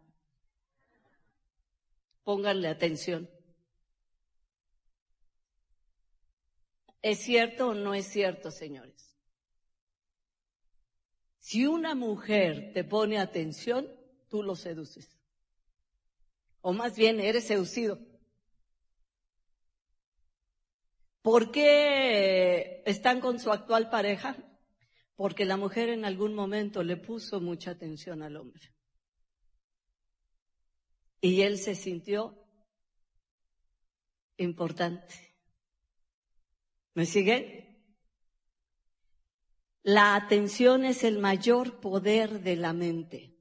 Pónganle 2.23 2.69
atención. 2.69 3.31
¿Es 7.01 7.21
cierto 7.21 7.69
o 7.69 7.75
no 7.75 7.95
es 7.95 8.07
cierto, 8.07 8.51
señores? 8.51 9.17
Si 11.39 11.65
una 11.65 11.95
mujer 11.95 12.73
te 12.75 12.85
pone 12.85 13.17
atención, 13.17 13.89
tú 14.29 14.43
lo 14.43 14.55
seduces. 14.55 15.19
O 16.61 16.75
más 16.75 16.95
bien, 16.95 17.21
eres 17.21 17.47
seducido. 17.47 17.99
¿Por 21.31 21.51
qué 21.51 22.83
están 22.87 23.21
con 23.21 23.39
su 23.39 23.53
actual 23.53 23.91
pareja? 23.91 24.35
Porque 25.15 25.45
la 25.45 25.59
mujer 25.59 25.91
en 25.91 26.07
algún 26.07 26.33
momento 26.33 26.83
le 26.83 26.97
puso 26.97 27.39
mucha 27.39 27.73
atención 27.73 28.23
al 28.23 28.39
hombre. 28.39 28.73
Y 31.21 31.43
él 31.43 31.59
se 31.59 31.75
sintió 31.75 32.35
importante. 34.39 35.37
¿Me 36.95 37.05
sigue? 37.05 37.79
La 39.83 40.15
atención 40.15 40.87
es 40.87 41.05
el 41.05 41.19
mayor 41.19 41.79
poder 41.79 42.41
de 42.41 42.57
la 42.57 42.73
mente. 42.73 43.37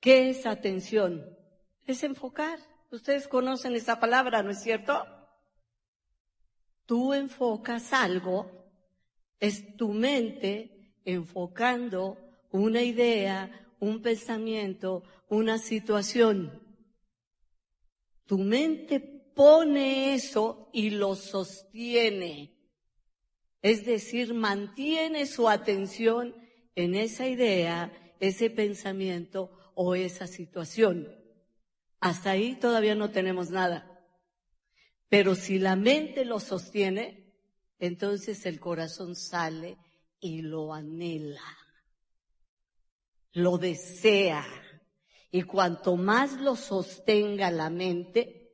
¿Qué 0.00 0.30
es 0.30 0.44
atención? 0.44 1.38
Es 1.86 2.02
enfocar. 2.02 2.73
Ustedes 2.94 3.26
conocen 3.26 3.74
esa 3.74 3.98
palabra, 3.98 4.44
¿no 4.44 4.52
es 4.52 4.62
cierto? 4.62 5.04
Tú 6.86 7.12
enfocas 7.12 7.92
algo, 7.92 8.48
es 9.40 9.76
tu 9.76 9.92
mente 9.92 10.94
enfocando 11.04 12.16
una 12.52 12.82
idea, 12.82 13.68
un 13.80 14.00
pensamiento, 14.00 15.02
una 15.28 15.58
situación. 15.58 16.62
Tu 18.26 18.38
mente 18.38 19.00
pone 19.00 20.14
eso 20.14 20.70
y 20.72 20.90
lo 20.90 21.16
sostiene. 21.16 22.54
Es 23.60 23.84
decir, 23.84 24.34
mantiene 24.34 25.26
su 25.26 25.48
atención 25.48 26.36
en 26.76 26.94
esa 26.94 27.26
idea, 27.26 28.14
ese 28.20 28.50
pensamiento 28.50 29.50
o 29.74 29.96
esa 29.96 30.28
situación. 30.28 31.23
Hasta 32.04 32.32
ahí 32.32 32.54
todavía 32.56 32.94
no 32.94 33.12
tenemos 33.12 33.48
nada. 33.48 33.98
Pero 35.08 35.34
si 35.34 35.58
la 35.58 35.74
mente 35.74 36.26
lo 36.26 36.38
sostiene, 36.38 37.34
entonces 37.78 38.44
el 38.44 38.60
corazón 38.60 39.16
sale 39.16 39.78
y 40.20 40.42
lo 40.42 40.74
anhela, 40.74 41.56
lo 43.32 43.56
desea. 43.56 44.44
Y 45.30 45.44
cuanto 45.44 45.96
más 45.96 46.38
lo 46.42 46.56
sostenga 46.56 47.50
la 47.50 47.70
mente, 47.70 48.52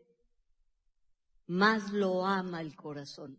más 1.48 1.90
lo 1.90 2.24
ama 2.24 2.60
el 2.60 2.76
corazón. 2.76 3.36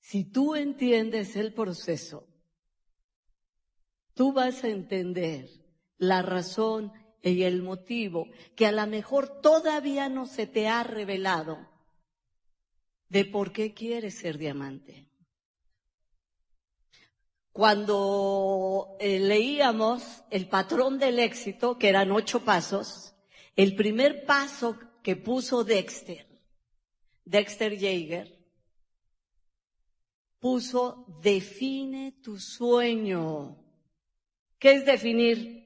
Si 0.00 0.24
tú 0.24 0.54
entiendes 0.54 1.36
el 1.36 1.52
proceso, 1.52 2.26
tú 4.14 4.32
vas 4.32 4.64
a 4.64 4.68
entender 4.68 5.50
la 5.98 6.22
razón 6.22 6.90
y 7.22 7.42
el 7.42 7.62
motivo 7.62 8.28
que 8.54 8.66
a 8.66 8.72
lo 8.72 8.86
mejor 8.86 9.40
todavía 9.40 10.08
no 10.08 10.26
se 10.26 10.46
te 10.46 10.68
ha 10.68 10.82
revelado 10.82 11.58
de 13.08 13.24
por 13.24 13.52
qué 13.52 13.74
quieres 13.74 14.18
ser 14.18 14.38
diamante. 14.38 15.06
Cuando 17.52 18.96
eh, 19.00 19.18
leíamos 19.18 20.22
el 20.30 20.48
patrón 20.48 20.98
del 20.98 21.18
éxito, 21.18 21.76
que 21.76 21.88
eran 21.88 22.12
ocho 22.12 22.44
pasos, 22.44 23.14
el 23.56 23.74
primer 23.74 24.24
paso 24.24 24.78
que 25.02 25.16
puso 25.16 25.64
Dexter, 25.64 26.26
Dexter 27.24 27.76
Jaeger, 27.76 28.38
puso 30.38 31.04
define 31.20 32.12
tu 32.22 32.38
sueño. 32.38 33.56
¿Qué 34.58 34.72
es 34.72 34.86
definir? 34.86 35.57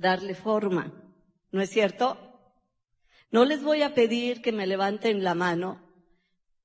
Darle 0.00 0.34
forma. 0.34 0.90
¿No 1.52 1.60
es 1.60 1.68
cierto? 1.68 2.16
No 3.30 3.44
les 3.44 3.62
voy 3.62 3.82
a 3.82 3.92
pedir 3.92 4.40
que 4.40 4.50
me 4.50 4.66
levanten 4.66 5.22
la 5.22 5.34
mano 5.34 5.78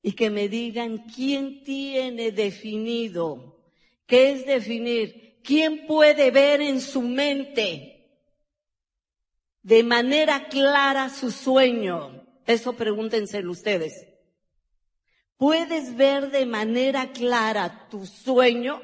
y 0.01 0.13
que 0.13 0.29
me 0.29 0.47
digan 0.47 0.99
quién 1.13 1.61
tiene 1.65 2.31
definido. 2.31 3.61
¿Qué 4.07 4.31
es 4.31 4.45
definir? 4.45 5.41
¿Quién 5.43 5.85
puede 5.85 6.31
ver 6.31 6.61
en 6.61 6.79
su 6.79 7.01
mente 7.01 8.07
de 9.63 9.83
manera 9.83 10.47
clara 10.47 11.09
su 11.09 11.29
sueño? 11.29 12.25
Eso 12.45 12.77
pregúntenselo 12.77 13.51
ustedes. 13.51 14.07
¿Puedes 15.35 15.97
ver 15.97 16.31
de 16.31 16.45
manera 16.45 17.11
clara 17.11 17.89
tu 17.89 18.05
sueño? 18.05 18.79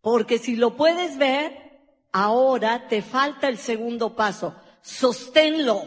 Porque 0.00 0.38
si 0.38 0.56
lo 0.56 0.74
puedes 0.74 1.18
ver, 1.18 1.69
ahora 2.12 2.88
te 2.88 3.02
falta 3.02 3.48
el 3.48 3.58
segundo 3.58 4.14
paso. 4.16 4.54
Sosténlo. 4.82 5.82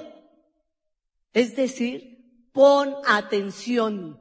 Es 1.33 1.55
decir, 1.55 2.49
pon 2.51 2.95
atención. 3.07 4.19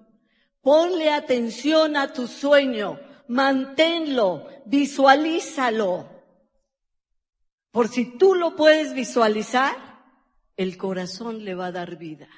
Ponle 0.61 1.11
atención 1.11 1.97
a 1.97 2.13
tu 2.13 2.27
sueño. 2.27 3.01
Manténlo. 3.29 4.47
Visualízalo. 4.67 6.09
Por 7.71 7.89
si 7.89 8.19
tú 8.19 8.35
lo 8.35 8.55
puedes 8.55 8.93
visualizar, 8.95 9.77
el 10.57 10.77
corazón 10.77 11.45
le 11.45 11.55
va 11.55 11.67
a 11.67 11.73
dar 11.73 11.97
vida. 11.97 12.29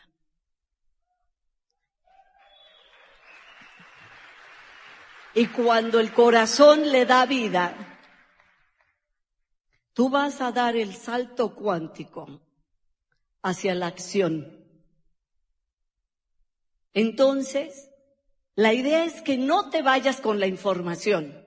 Y 5.35 5.49
cuando 5.49 5.99
el 5.99 6.12
corazón 6.12 6.93
le 6.93 7.07
da 7.07 7.27
vida, 7.27 7.93
tú 9.95 10.11
vas 10.11 10.40
a 10.40 10.53
dar 10.53 10.76
el 10.76 10.95
salto 10.95 11.55
cuántico 11.55 12.40
hacia 13.42 13.74
la 13.74 13.86
acción. 13.86 14.61
Entonces, 16.92 17.90
la 18.57 18.72
idea 18.72 19.05
es 19.05 19.22
que 19.22 19.38
no 19.38 19.70
te 19.70 19.82
vayas 19.82 20.20
con 20.20 20.38
la 20.40 20.47
información. 20.47 21.45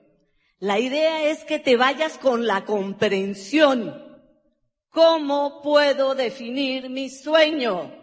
La 0.58 0.78
idea 0.78 1.24
es 1.24 1.44
que 1.44 1.58
te 1.58 1.76
vayas 1.76 2.18
con 2.18 2.46
la 2.46 2.64
comprensión. 2.64 4.06
¿Cómo 4.88 5.62
puedo 5.62 6.14
definir 6.14 6.88
mi 6.90 7.10
sueño? 7.10 7.94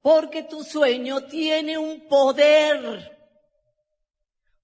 Porque 0.00 0.44
tu 0.44 0.62
sueño 0.62 1.24
tiene 1.24 1.76
un 1.76 2.06
poder, 2.06 3.16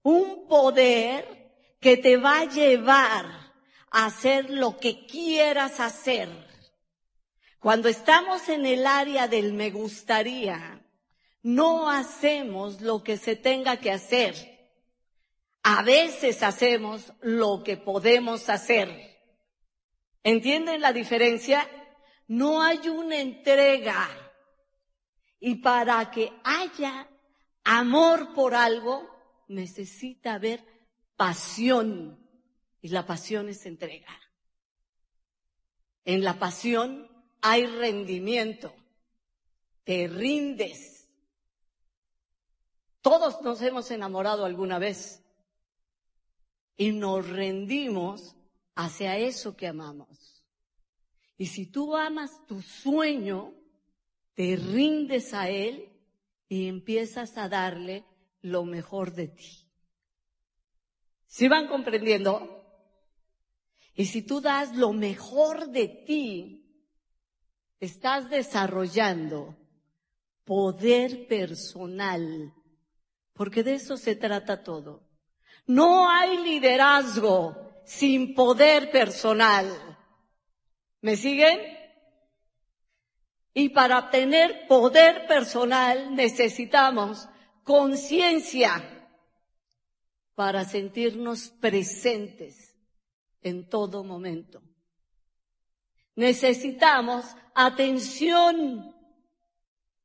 un 0.01 0.47
poder 0.47 1.75
que 1.79 1.97
te 1.97 2.15
va 2.15 2.39
a 2.39 2.45
llevar 2.45 3.42
hacer 3.93 4.49
lo 4.49 4.77
que 4.77 5.05
quieras 5.05 5.79
hacer. 5.79 6.29
Cuando 7.59 7.87
estamos 7.87 8.49
en 8.49 8.65
el 8.65 8.85
área 8.85 9.29
del 9.29 9.53
me 9.53 9.71
gustaría, 9.71 10.85
no 11.41 11.89
hacemos 11.89 12.81
lo 12.81 13.01
que 13.03 13.15
se 13.15 13.37
tenga 13.37 13.77
que 13.77 13.91
hacer 13.91 14.53
a 15.63 15.81
veces 15.81 16.43
hacemos 16.43 17.13
lo 17.21 17.63
que 17.63 17.77
podemos 17.77 18.49
hacer. 18.49 19.17
¿Entienden 20.21 20.81
la 20.81 20.91
diferencia? 20.91 21.67
No 22.27 22.61
hay 22.61 22.89
una 22.89 23.17
entrega. 23.17 24.09
Y 25.39 25.55
para 25.55 26.11
que 26.11 26.33
haya 26.43 27.09
amor 27.63 28.33
por 28.33 28.55
algo, 28.55 29.09
necesita 29.47 30.33
haber 30.33 30.63
pasión. 31.15 32.22
Y 32.83 32.89
la 32.89 33.05
pasión 33.05 33.47
es 33.47 33.65
entrega. 33.65 34.13
En 36.03 36.21
la 36.21 36.37
pasión 36.37 37.09
hay 37.41 37.65
rendimiento. 37.65 38.75
Te 39.85 40.09
rindes. 40.09 41.09
Todos 43.01 43.41
nos 43.41 43.61
hemos 43.61 43.89
enamorado 43.89 44.43
alguna 44.43 44.79
vez 44.79 45.23
y 46.75 46.91
nos 46.91 47.25
rendimos 47.29 48.35
hacia 48.75 49.17
eso 49.17 49.55
que 49.55 49.67
amamos. 49.67 50.45
Y 51.37 51.45
si 51.45 51.65
tú 51.65 51.95
amas 51.95 52.45
tu 52.47 52.61
sueño, 52.61 53.53
te 54.33 54.57
rindes 54.57 55.33
a 55.33 55.47
él 55.47 55.89
y 56.49 56.67
empiezas 56.67 57.37
a 57.37 57.47
darle 57.47 58.03
lo 58.41 58.65
mejor 58.65 59.13
de 59.13 59.29
ti. 59.29 59.69
¿Sí 61.27 61.47
van 61.47 61.69
comprendiendo? 61.69 62.62
Y 63.95 64.05
si 64.05 64.23
tú 64.23 64.41
das 64.41 64.75
lo 64.75 64.91
mejor 64.91 65.67
de 65.67 65.87
ti, 65.87 66.63
estás 67.79 68.29
desarrollando 68.29 69.55
poder 70.45 71.27
personal, 71.27 72.53
porque 73.33 73.63
de 73.63 73.75
eso 73.75 73.97
se 73.97 74.15
trata 74.15 74.63
todo. 74.63 75.03
No 75.67 76.09
hay 76.09 76.37
liderazgo 76.37 77.81
sin 77.85 78.33
poder 78.33 78.91
personal. 78.91 79.67
¿Me 81.01 81.15
siguen? 81.15 81.59
Y 83.53 83.69
para 83.69 84.09
tener 84.09 84.67
poder 84.67 85.27
personal 85.27 86.15
necesitamos 86.15 87.29
conciencia 87.63 88.83
para 90.33 90.65
sentirnos 90.65 91.49
presentes 91.49 92.72
en 93.43 93.67
todo 93.69 94.03
momento. 94.03 94.61
Necesitamos 96.15 97.25
atención 97.55 98.95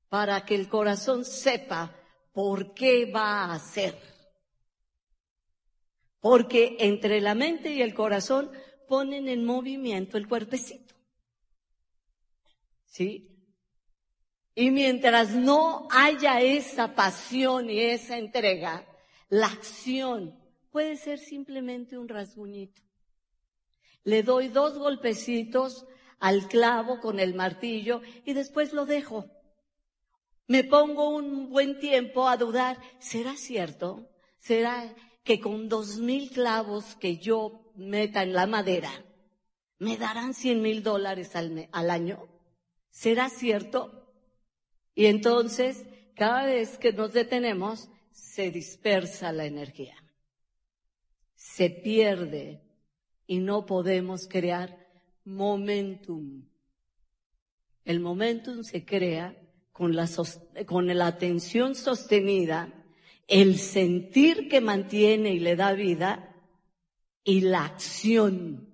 para 0.09 0.45
que 0.45 0.55
el 0.55 0.68
corazón 0.68 1.24
sepa 1.24 1.95
por 2.32 2.74
qué 2.74 3.11
va 3.11 3.45
a 3.45 3.55
hacer. 3.55 3.99
Porque 6.20 6.76
entre 6.80 7.20
la 7.20 7.34
mente 7.34 7.72
y 7.72 7.82
el 7.82 7.95
corazón 7.95 8.51
ponen 8.89 9.28
en 9.28 9.45
movimiento 9.45 10.16
el 10.16 10.26
cuerpecito. 10.26 10.95
¿Sí? 12.86 13.28
Y 14.55 14.70
mientras 14.70 15.34
no 15.34 15.86
haya 15.91 16.41
esa 16.41 16.95
pasión 16.95 17.70
y 17.70 17.78
esa 17.80 18.18
entrega, 18.18 18.84
la 19.28 19.47
acción 19.47 20.36
puede 20.70 20.97
ser 20.97 21.18
simplemente 21.18 21.97
un 21.97 22.09
rasguñito. 22.09 22.88
Le 24.09 24.22
doy 24.22 24.48
dos 24.48 24.78
golpecitos 24.78 25.84
al 26.18 26.48
clavo 26.48 26.98
con 26.98 27.20
el 27.20 27.34
martillo 27.34 28.00
y 28.24 28.32
después 28.32 28.72
lo 28.72 28.86
dejo. 28.86 29.26
Me 30.46 30.64
pongo 30.64 31.11
un 31.11 31.50
buen 31.50 31.78
tiempo 31.78 32.26
a 32.26 32.38
dudar, 32.38 32.78
¿será 33.00 33.36
cierto? 33.36 34.09
¿Será 34.38 34.96
que 35.24 35.40
con 35.40 35.68
dos 35.68 35.98
mil 35.98 36.30
clavos 36.30 36.96
que 36.96 37.18
yo 37.18 37.70
meta 37.74 38.22
en 38.22 38.32
la 38.32 38.46
madera, 38.46 38.90
me 39.78 39.98
darán 39.98 40.32
cien 40.32 40.62
mil 40.62 40.82
dólares 40.82 41.36
al, 41.36 41.68
al 41.70 41.90
año? 41.90 42.30
¿Será 42.88 43.28
cierto? 43.28 44.11
Y 44.94 45.04
entonces, 45.04 45.84
cada 46.16 46.46
vez 46.46 46.78
que 46.78 46.94
nos 46.94 47.12
detenemos, 47.12 47.90
se 48.11 48.50
dispersa 48.50 49.32
la 49.32 49.44
energía. 49.44 50.02
Se 51.34 51.68
pierde 51.68 52.67
y 53.28 53.38
no 53.38 53.66
podemos 53.66 54.26
crear 54.26 54.88
momentum. 55.24 56.42
El 57.84 58.00
momentum 58.00 58.64
se 58.64 58.84
crea 58.84 59.36
con 59.70 59.94
la, 59.94 60.08
con 60.66 60.86
la 60.88 61.06
atención 61.06 61.74
sostenida, 61.74 62.72
el 63.28 63.58
sentir 63.58 64.48
que 64.48 64.62
mantiene 64.62 65.34
y 65.34 65.40
le 65.40 65.54
da 65.54 65.74
vida 65.74 66.34
y 67.22 67.42
la 67.42 67.66
acción. 67.66 68.70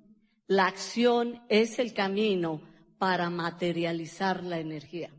La 0.47 0.67
acción 0.67 1.43
es 1.49 1.81
el 1.81 1.93
camino 1.93 2.63
para 2.99 3.31
materializar 3.31 4.45
la 4.45 4.61
energía. 4.61 5.11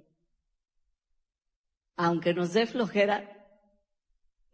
Aunque 1.97 2.33
nos 2.33 2.53
dé 2.53 2.67
flojera, 2.67 3.34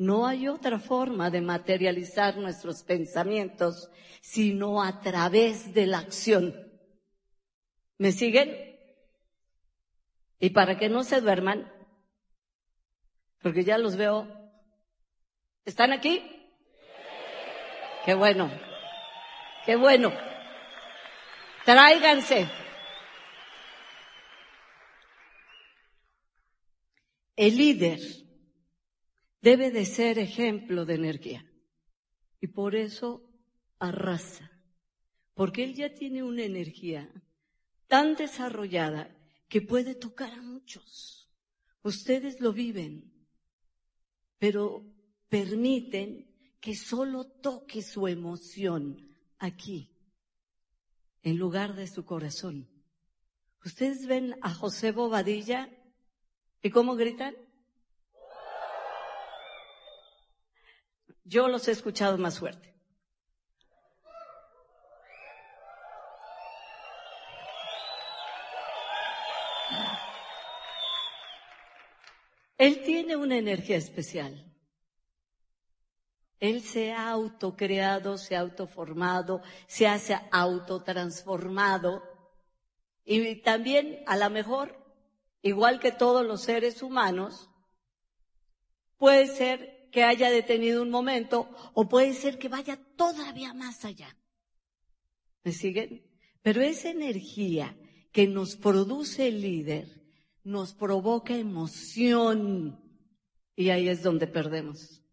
no 0.02 0.26
hay 0.26 0.48
otra 0.48 0.80
forma 0.80 1.30
de 1.30 1.42
materializar 1.42 2.36
nuestros 2.36 2.82
pensamientos 2.82 3.92
sino 4.20 4.82
a 4.82 5.00
través 5.00 5.76
de 5.76 5.86
la 5.86 6.00
acción. 6.00 6.56
¿Me 8.00 8.12
siguen? 8.12 8.80
Y 10.40 10.50
para 10.50 10.80
que 10.80 10.90
no 10.90 11.04
se 11.04 11.22
duerman, 11.22 11.72
porque 13.44 13.64
ya 13.64 13.78
los 13.78 13.96
veo, 13.96 14.28
¿están 15.66 15.92
aquí? 15.94 16.24
Qué 18.04 18.16
bueno, 18.16 18.52
qué 19.68 19.76
bueno. 19.76 20.12
Tráiganse. 21.64 22.50
El 27.36 27.56
líder 27.56 28.00
debe 29.42 29.72
de 29.72 29.86
ser 29.86 30.20
ejemplo 30.20 30.86
de 30.86 30.96
energía. 30.96 31.46
Y 32.40 32.48
por 32.48 32.76
eso 32.76 33.30
arrasa. 33.80 34.52
Porque 35.34 35.64
él 35.64 35.76
ya 35.76 35.94
tiene 35.94 36.24
una 36.24 36.44
energía 36.44 37.12
tan 37.88 38.16
desarrollada 38.16 39.16
que 39.48 39.62
puede 39.62 39.96
tocar 39.96 40.32
a 40.34 40.42
muchos. 40.42 41.30
Ustedes 41.84 42.40
lo 42.40 42.54
viven, 42.54 43.12
pero 44.38 44.86
permiten 45.30 46.28
que 46.60 46.76
solo 46.76 47.26
toque 47.26 47.82
su 47.82 48.08
emoción 48.08 49.18
aquí, 49.40 49.90
en 51.24 51.38
lugar 51.38 51.76
de 51.76 51.88
su 51.88 52.06
corazón. 52.06 52.70
Ustedes 53.66 54.06
ven 54.06 54.36
a 54.42 54.54
José 54.54 54.92
Bobadilla 54.92 55.70
y 56.62 56.70
cómo 56.70 56.96
gritan. 56.96 57.36
Yo 61.32 61.48
los 61.48 61.66
he 61.70 61.72
escuchado 61.72 62.18
más 62.18 62.40
fuerte. 62.40 62.76
Él 72.58 72.84
tiene 72.84 73.16
una 73.16 73.38
energía 73.38 73.78
especial. 73.78 74.46
Él 76.42 76.64
se 76.64 76.92
ha 76.92 77.10
autocreado, 77.12 78.18
se 78.18 78.36
ha 78.36 78.42
autoformado, 78.42 79.42
se 79.68 79.88
ha 79.88 80.28
autotransformado. 80.34 82.04
Y 83.06 83.38
también, 83.38 84.04
a 84.06 84.18
lo 84.18 84.30
mejor, 84.30 84.78
igual 85.42 85.80
que 85.80 85.94
todos 85.94 86.26
los 86.26 86.42
seres 86.42 86.82
humanos, 86.82 87.50
puede 88.98 89.28
ser 89.28 89.81
que 89.92 90.04
haya 90.04 90.30
detenido 90.30 90.82
un 90.82 90.90
momento 90.90 91.50
o 91.74 91.88
puede 91.88 92.14
ser 92.14 92.38
que 92.38 92.50
vaya 92.50 92.80
todavía 92.96 93.54
más 93.54 93.86
allá. 93.86 94.16
¿Me 95.44 95.52
siguen? 95.52 96.04
Pero 96.42 96.62
esa 96.62 96.90
energía 96.90 97.78
que 98.12 98.28
nos 98.28 98.56
produce 98.56 99.28
el 99.28 99.42
líder 99.42 100.02
nos 100.44 100.74
provoca 100.74 101.36
emoción 101.36 102.80
y 103.56 103.70
ahí 103.70 103.90
es 103.90 104.02
donde 104.02 104.28
perdemos. 104.28 105.04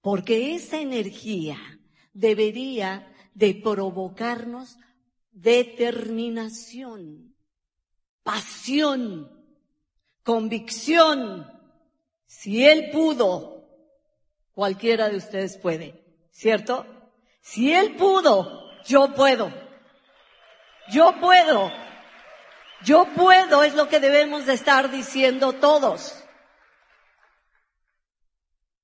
Porque 0.00 0.54
esa 0.54 0.80
energía 0.80 1.58
debería 2.12 3.14
de 3.34 3.54
provocarnos 3.54 4.76
determinación, 5.30 7.36
pasión, 8.22 9.30
convicción. 10.22 11.51
Si 12.34 12.66
Él 12.66 12.90
pudo, 12.90 13.68
cualquiera 14.52 15.10
de 15.10 15.18
ustedes 15.18 15.58
puede, 15.58 16.02
¿cierto? 16.30 16.86
Si 17.42 17.72
Él 17.72 17.94
pudo, 17.94 18.70
yo 18.84 19.14
puedo. 19.14 19.52
Yo 20.90 21.14
puedo. 21.20 21.70
Yo 22.84 23.06
puedo 23.14 23.62
es 23.62 23.74
lo 23.74 23.88
que 23.88 24.00
debemos 24.00 24.46
de 24.46 24.54
estar 24.54 24.90
diciendo 24.90 25.52
todos. 25.52 26.24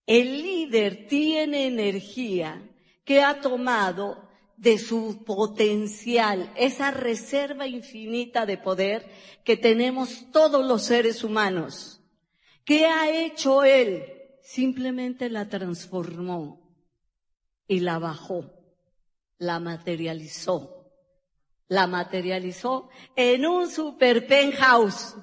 El 0.06 0.42
líder 0.42 1.08
tiene 1.08 1.66
energía 1.66 2.62
que 3.04 3.22
ha 3.22 3.40
tomado 3.40 4.28
de 4.56 4.78
su 4.78 5.24
potencial, 5.24 6.52
esa 6.54 6.90
reserva 6.90 7.66
infinita 7.66 8.44
de 8.44 8.58
poder 8.58 9.10
que 9.42 9.56
tenemos 9.56 10.30
todos 10.30 10.64
los 10.64 10.82
seres 10.82 11.24
humanos. 11.24 11.97
¿Qué 12.68 12.86
ha 12.86 13.10
hecho 13.10 13.64
él? 13.64 14.04
Simplemente 14.42 15.30
la 15.30 15.48
transformó 15.48 16.60
y 17.66 17.80
la 17.80 17.98
bajó, 17.98 18.44
la 19.38 19.58
materializó 19.58 20.78
la 21.68 21.86
materializó 21.86 22.88
en 23.14 23.46
un 23.46 23.70
super 23.70 24.26
penthouse, 24.26 25.16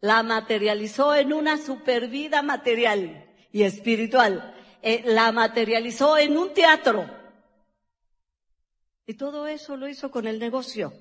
la 0.00 0.22
materializó 0.22 1.14
en 1.14 1.32
una 1.32 1.58
super 1.58 2.08
vida 2.08 2.40
material 2.42 3.28
y 3.50 3.64
espiritual, 3.64 4.54
eh, 4.80 5.02
la 5.06 5.32
materializó 5.32 6.16
en 6.16 6.36
un 6.36 6.54
teatro. 6.54 7.10
Y 9.06 9.14
todo 9.14 9.48
eso 9.48 9.76
lo 9.76 9.88
hizo 9.88 10.10
con 10.10 10.26
el 10.28 10.38
negocio. 10.38 10.92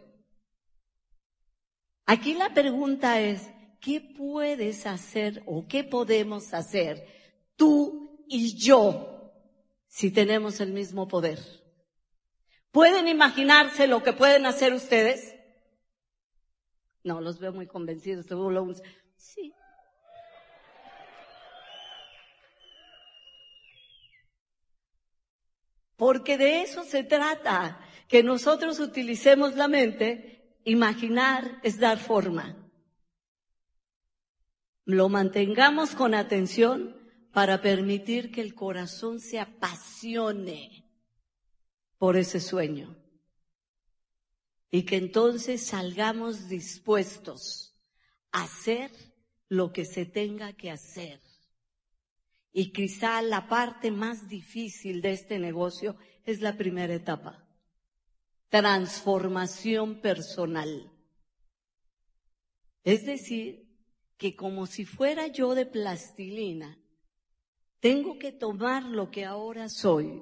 Aquí 2.07 2.33
la 2.33 2.49
pregunta 2.53 3.21
es, 3.21 3.50
¿qué 3.81 3.99
puedes 3.99 4.85
hacer 4.85 5.43
o 5.45 5.67
qué 5.67 5.83
podemos 5.83 6.53
hacer 6.53 7.05
tú 7.55 8.23
y 8.27 8.57
yo 8.57 9.33
si 9.87 10.11
tenemos 10.11 10.61
el 10.61 10.71
mismo 10.71 11.07
poder? 11.07 11.39
¿Pueden 12.71 13.07
imaginarse 13.07 13.87
lo 13.87 14.01
que 14.01 14.13
pueden 14.13 14.45
hacer 14.45 14.73
ustedes? 14.73 15.35
No, 17.03 17.19
los 17.19 17.39
veo 17.39 17.51
muy 17.51 17.67
convencidos. 17.67 18.27
Sí. 19.17 19.53
Porque 25.97 26.37
de 26.37 26.61
eso 26.61 26.83
se 26.83 27.03
trata, 27.03 27.79
que 28.07 28.23
nosotros 28.23 28.79
utilicemos 28.79 29.55
la 29.55 29.67
mente. 29.67 30.57
Imaginar 30.63 31.59
es 31.63 31.79
dar 31.79 31.97
forma. 31.97 32.60
Lo 34.85 35.09
mantengamos 35.09 35.95
con 35.95 36.13
atención 36.13 36.95
para 37.33 37.61
permitir 37.61 38.31
que 38.31 38.41
el 38.41 38.53
corazón 38.53 39.19
se 39.19 39.39
apasione 39.39 40.85
por 41.97 42.17
ese 42.17 42.39
sueño. 42.39 42.97
Y 44.69 44.83
que 44.83 44.97
entonces 44.97 45.65
salgamos 45.65 46.49
dispuestos 46.49 47.77
a 48.31 48.43
hacer 48.43 48.91
lo 49.49 49.71
que 49.71 49.85
se 49.85 50.05
tenga 50.05 50.53
que 50.53 50.71
hacer. 50.71 51.19
Y 52.53 52.71
quizá 52.71 53.21
la 53.21 53.47
parte 53.47 53.91
más 53.91 54.27
difícil 54.27 55.01
de 55.01 55.11
este 55.11 55.39
negocio 55.39 55.95
es 56.25 56.41
la 56.41 56.57
primera 56.57 56.93
etapa. 56.93 57.47
Transformación 58.49 60.01
personal. 60.01 60.91
Es 62.83 63.05
decir, 63.05 63.70
que 64.21 64.35
como 64.35 64.67
si 64.67 64.85
fuera 64.85 65.25
yo 65.25 65.55
de 65.55 65.65
plastilina, 65.65 66.77
tengo 67.79 68.19
que 68.19 68.31
tomar 68.31 68.83
lo 68.83 69.09
que 69.09 69.25
ahora 69.25 69.67
soy 69.67 70.21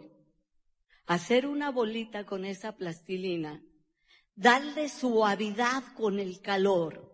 hacer 1.05 1.45
una 1.45 1.69
bolita 1.69 2.25
con 2.25 2.45
esa 2.45 2.77
plastilina, 2.77 3.61
darle 4.35 4.87
suavidad 4.87 5.83
con 5.97 6.17
el 6.17 6.39
calor 6.39 7.13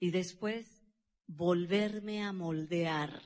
y 0.00 0.10
después 0.10 0.82
volverme 1.26 2.22
a 2.22 2.32
moldear. 2.32 3.20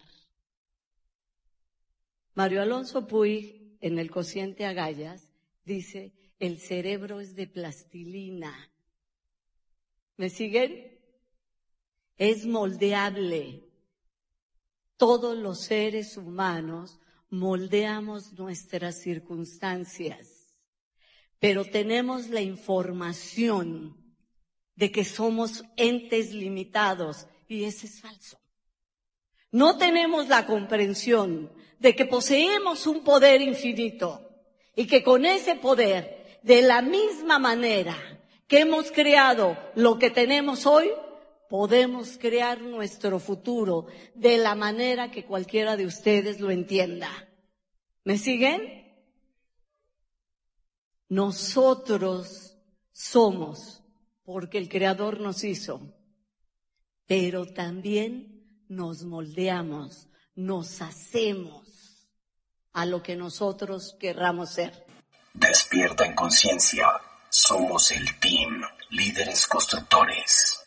Mario 2.34 2.62
Alonso 2.62 3.06
Puig, 3.06 3.76
en 3.80 4.00
el 4.00 4.10
cociente 4.10 4.66
Agallas, 4.66 5.32
dice, 5.64 6.34
el 6.40 6.58
cerebro 6.58 7.20
es 7.20 7.36
de 7.36 7.46
plastilina. 7.46 8.72
¿Me 10.16 10.30
siguen? 10.30 10.91
Es 12.16 12.46
moldeable. 12.46 13.64
Todos 14.96 15.36
los 15.36 15.62
seres 15.62 16.16
humanos 16.16 16.98
moldeamos 17.30 18.34
nuestras 18.34 19.00
circunstancias, 19.00 20.54
pero 21.38 21.64
tenemos 21.64 22.28
la 22.28 22.42
información 22.42 23.96
de 24.76 24.92
que 24.92 25.04
somos 25.04 25.64
entes 25.76 26.32
limitados 26.32 27.26
y 27.48 27.64
ese 27.64 27.86
es 27.86 28.00
falso. 28.00 28.38
No 29.50 29.76
tenemos 29.76 30.28
la 30.28 30.46
comprensión 30.46 31.52
de 31.78 31.94
que 31.94 32.06
poseemos 32.06 32.86
un 32.86 33.02
poder 33.02 33.42
infinito 33.42 34.28
y 34.74 34.86
que 34.86 35.02
con 35.02 35.26
ese 35.26 35.56
poder, 35.56 36.40
de 36.42 36.62
la 36.62 36.82
misma 36.82 37.38
manera 37.38 37.96
que 38.46 38.60
hemos 38.60 38.90
creado 38.90 39.56
lo 39.74 39.98
que 39.98 40.10
tenemos 40.10 40.66
hoy, 40.66 40.90
podemos 41.53 42.16
crear 42.16 42.62
nuestro 42.62 43.18
futuro 43.18 43.86
de 44.14 44.38
la 44.38 44.55
manera 44.55 45.11
que 45.11 45.26
cualquiera 45.26 45.76
de 45.76 45.84
ustedes 45.84 46.40
lo 46.40 46.50
entienda. 46.50 47.28
¿Me 48.05 48.16
siguen? 48.16 48.90
Nosotros 51.11 52.57
somos 52.90 53.82
porque 54.24 54.57
el 54.57 54.70
Creador 54.70 55.20
nos 55.20 55.44
hizo, 55.44 55.94
pero 57.05 57.44
también 57.44 58.64
nos 58.70 59.05
moldeamos, 59.05 60.09
nos 60.34 60.80
hacemos 60.80 62.09
a 62.72 62.86
lo 62.86 63.03
que 63.03 63.14
nosotros 63.14 63.94
querramos 64.00 64.55
ser. 64.55 64.86
Despierta 65.34 66.07
en 66.07 66.14
conciencia. 66.14 66.88
Somos 67.28 67.90
el 67.90 68.18
team, 68.20 68.62
líderes 68.88 69.46
constructores. 69.46 70.61